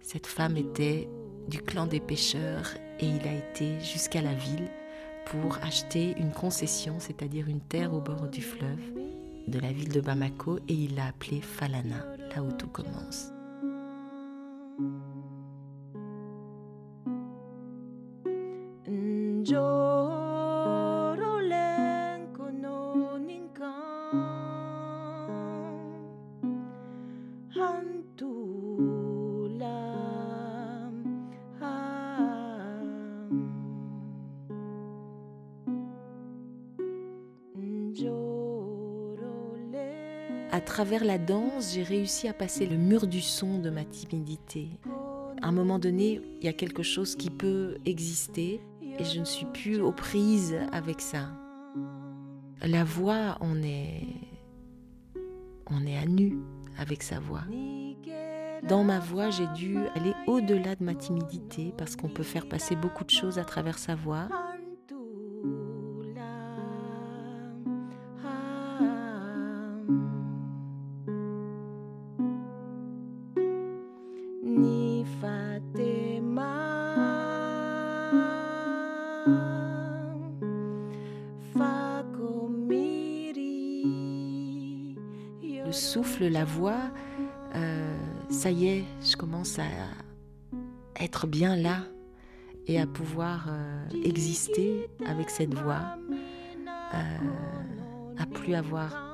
Cette 0.00 0.26
femme 0.26 0.56
était 0.56 1.08
du 1.48 1.58
clan 1.58 1.86
des 1.86 2.00
pêcheurs 2.00 2.70
et 2.98 3.06
il 3.06 3.28
a 3.28 3.34
été 3.34 3.78
jusqu'à 3.80 4.22
la 4.22 4.34
ville 4.34 4.68
pour 5.26 5.58
acheter 5.62 6.14
une 6.18 6.32
concession, 6.32 6.96
c'est-à-dire 6.98 7.48
une 7.48 7.60
terre 7.60 7.94
au 7.94 8.00
bord 8.00 8.28
du 8.28 8.42
fleuve 8.42 8.80
de 9.46 9.58
la 9.60 9.72
ville 9.72 9.92
de 9.92 10.00
Bamako 10.00 10.58
et 10.68 10.74
il 10.74 10.96
l'a 10.96 11.06
appelée 11.06 11.40
Falana, 11.40 12.04
là 12.34 12.42
où 12.42 12.50
tout 12.52 12.68
commence. 12.68 13.35
À 19.48 19.52
travers 40.60 41.04
la 41.04 41.18
danse, 41.18 41.74
j'ai 41.74 41.82
réussi 41.84 42.26
à 42.26 42.32
passer 42.32 42.66
le 42.66 42.76
mur 42.76 43.06
du 43.06 43.20
son 43.20 43.60
de 43.60 43.70
ma 43.70 43.84
timidité. 43.84 44.68
À 45.40 45.48
un 45.48 45.52
moment 45.52 45.78
donné, 45.78 46.20
il 46.40 46.44
y 46.44 46.48
a 46.48 46.52
quelque 46.52 46.82
chose 46.82 47.14
qui 47.14 47.30
peut 47.30 47.76
exister 47.84 48.60
et 48.98 49.04
je 49.04 49.20
ne 49.20 49.24
suis 49.24 49.46
plus 49.46 49.80
aux 49.80 49.92
prises 49.92 50.56
avec 50.72 51.00
ça. 51.00 51.30
La 52.62 52.84
voix, 52.84 53.36
on 53.40 53.62
est, 53.62 54.02
on 55.70 55.86
est 55.86 55.96
à 55.96 56.06
nu 56.06 56.38
avec 56.78 57.02
sa 57.02 57.20
voix. 57.20 57.44
Dans 58.68 58.84
ma 58.84 58.98
voix, 58.98 59.30
j'ai 59.30 59.46
dû 59.48 59.78
aller 59.94 60.14
au-delà 60.26 60.74
de 60.74 60.82
ma 60.82 60.94
timidité 60.94 61.72
parce 61.76 61.94
qu'on 61.94 62.08
peut 62.08 62.22
faire 62.22 62.48
passer 62.48 62.74
beaucoup 62.74 63.04
de 63.04 63.10
choses 63.10 63.38
à 63.38 63.44
travers 63.44 63.78
sa 63.78 63.94
voix. 63.94 64.28
Le 85.66 85.72
souffle, 85.72 86.28
la 86.28 86.44
voix, 86.44 86.78
euh, 87.56 87.96
ça 88.30 88.52
y 88.52 88.68
est, 88.68 88.84
je 89.02 89.16
commence 89.16 89.58
à 89.58 89.64
être 91.00 91.26
bien 91.26 91.56
là 91.56 91.78
et 92.68 92.80
à 92.80 92.86
pouvoir 92.86 93.48
euh, 93.48 93.84
exister 94.04 94.88
avec 95.06 95.28
cette 95.28 95.54
voix, 95.54 95.96
euh, 96.94 97.18
à 98.16 98.26
plus 98.26 98.54
avoir 98.54 99.05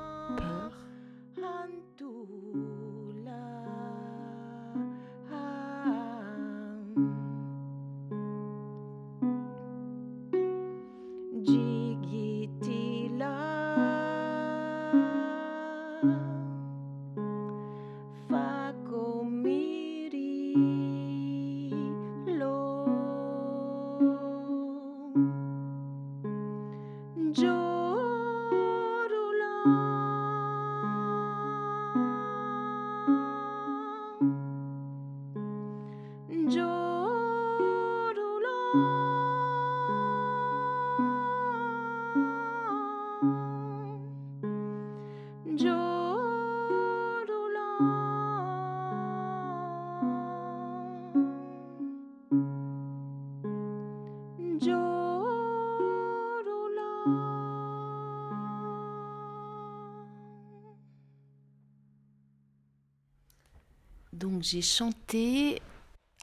J'ai 64.43 64.61
chanté, 64.61 65.61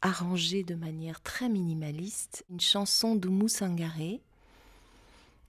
arrangé 0.03 0.63
de 0.63 0.75
manière 0.75 1.23
très 1.23 1.49
minimaliste, 1.49 2.45
une 2.51 2.61
chanson 2.61 3.15
d'Oumou 3.15 3.49
Sangaré, 3.49 4.21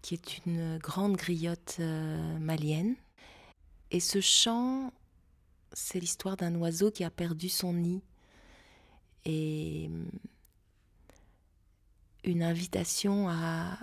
qui 0.02 0.14
est 0.14 0.46
une 0.46 0.78
grande 0.78 1.18
griotte 1.18 1.76
euh, 1.82 2.40
malienne. 2.40 2.96
Et 3.92 4.00
ce 4.00 4.22
chant, 4.22 4.94
c'est 5.74 6.00
l'histoire 6.00 6.38
d'un 6.38 6.56
oiseau 6.56 6.92
qui 6.92 7.04
a 7.04 7.10
perdu 7.10 7.50
son 7.50 7.74
nid. 7.74 8.02
Et 9.26 9.90
mm, 9.90 10.06
une 12.24 12.42
invitation 12.42 13.28
à, 13.28 13.80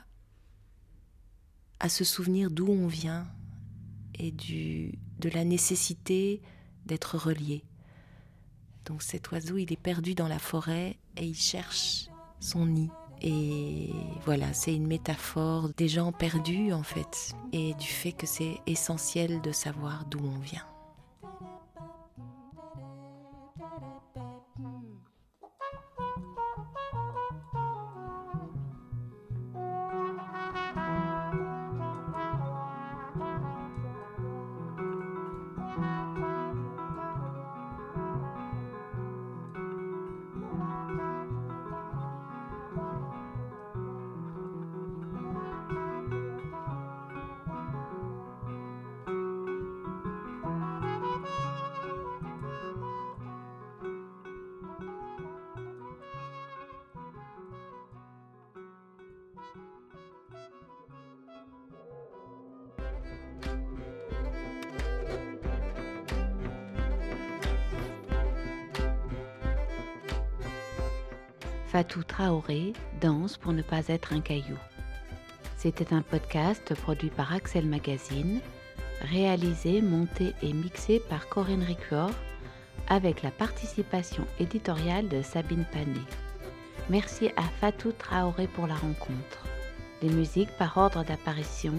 se 1.91 2.05
souvenir 2.05 2.51
d'où 2.51 2.69
on 2.69 2.87
vient 2.87 3.27
et 4.19 4.33
de 4.33 5.29
la 5.29 5.45
nécessité 5.45 6.41
d'être 6.87 7.19
relié. 7.19 7.63
Donc 8.89 9.03
cet 9.03 9.31
oiseau, 9.31 9.59
il 9.59 9.71
est 9.71 9.81
perdu 9.81 10.15
dans 10.15 10.29
la 10.29 10.39
forêt 10.39 10.97
et 11.19 11.25
il 11.25 11.37
cherche 11.37 12.09
son 12.41 12.65
nid. 12.65 12.91
Et 13.21 13.91
voilà, 14.25 14.55
c'est 14.55 14.75
une 14.75 14.87
métaphore 14.87 15.69
des 15.77 15.89
gens 15.89 16.11
perdus 16.11 16.73
en 16.73 16.83
fait, 16.83 17.35
et 17.53 17.75
du 17.75 17.87
fait 17.87 18.13
que 18.13 18.27
c'est 18.27 18.61
essentiel 18.67 19.43
de 19.43 19.53
savoir 19.53 20.07
d'où 20.07 20.21
on 20.21 20.39
vient. 20.39 20.65
Danse 73.01 73.37
pour 73.37 73.53
ne 73.53 73.63
pas 73.63 73.89
être 73.89 74.13
un 74.13 74.21
caillou. 74.21 74.59
C'était 75.57 75.93
un 75.93 76.03
podcast 76.03 76.75
produit 76.75 77.11
par 77.11 77.33
Axel 77.33 77.67
Magazine, 77.67 78.41
réalisé, 79.03 79.83
monté 79.83 80.35
et 80.43 80.53
mixé 80.53 81.01
par 81.09 81.29
Corinne 81.29 81.63
Ricuor, 81.63 82.11
avec 82.89 83.23
la 83.23 83.31
participation 83.31 84.25
éditoriale 84.41 85.09
de 85.09 85.23
Sabine 85.23 85.65
Panet. 85.73 86.07
Merci 86.91 87.29
à 87.37 87.43
Fatou 87.61 87.93
Traoré 87.93 88.47
pour 88.47 88.67
la 88.67 88.75
rencontre. 88.75 89.45
Des 90.01 90.09
musiques 90.09 90.57
par 90.59 90.77
ordre 90.77 91.05
d'apparition 91.05 91.75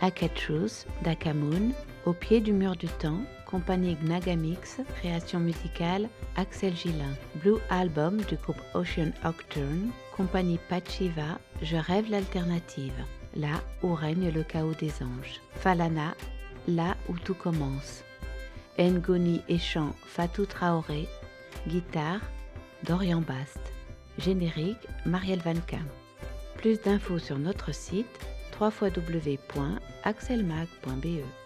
Akachus 0.00 0.86
d'Akamoun, 1.02 1.72
Au 2.06 2.12
pied 2.12 2.40
du 2.40 2.52
mur 2.52 2.74
du 2.74 2.88
temps, 2.88 3.20
compagnie 3.46 3.96
Gnagamix, 4.02 4.80
création 4.96 5.38
musicale 5.38 6.08
Axel 6.36 6.74
Gillin, 6.74 7.14
Blue 7.36 7.58
Album 7.70 8.16
du 8.22 8.36
groupe 8.36 8.60
Ocean 8.74 9.12
Octurne, 9.24 9.90
compagnie 10.16 10.58
Pachiva, 10.68 11.38
Je 11.62 11.76
rêve 11.76 12.10
l'alternative, 12.10 13.04
là 13.34 13.60
où 13.82 13.94
règne 13.94 14.30
le 14.30 14.42
chaos 14.42 14.74
des 14.74 14.92
anges, 15.02 15.40
Falana, 15.54 16.14
là 16.68 16.96
où 17.08 17.18
tout 17.18 17.34
commence, 17.34 18.04
Ngoni 18.78 19.42
et 19.48 19.58
chant 19.58 19.94
Fatou 20.06 20.46
Traoré, 20.46 21.08
guitare 21.68 22.20
Dorian 22.84 23.20
Bast, 23.20 23.60
générique 24.18 24.86
Marielle 25.06 25.40
Van 25.40 25.60
Kamp. 25.66 25.88
Plus 26.56 26.80
d'infos 26.80 27.18
sur 27.18 27.38
notre 27.38 27.74
site 27.74 28.06
www.axelmag.be. 28.60 31.41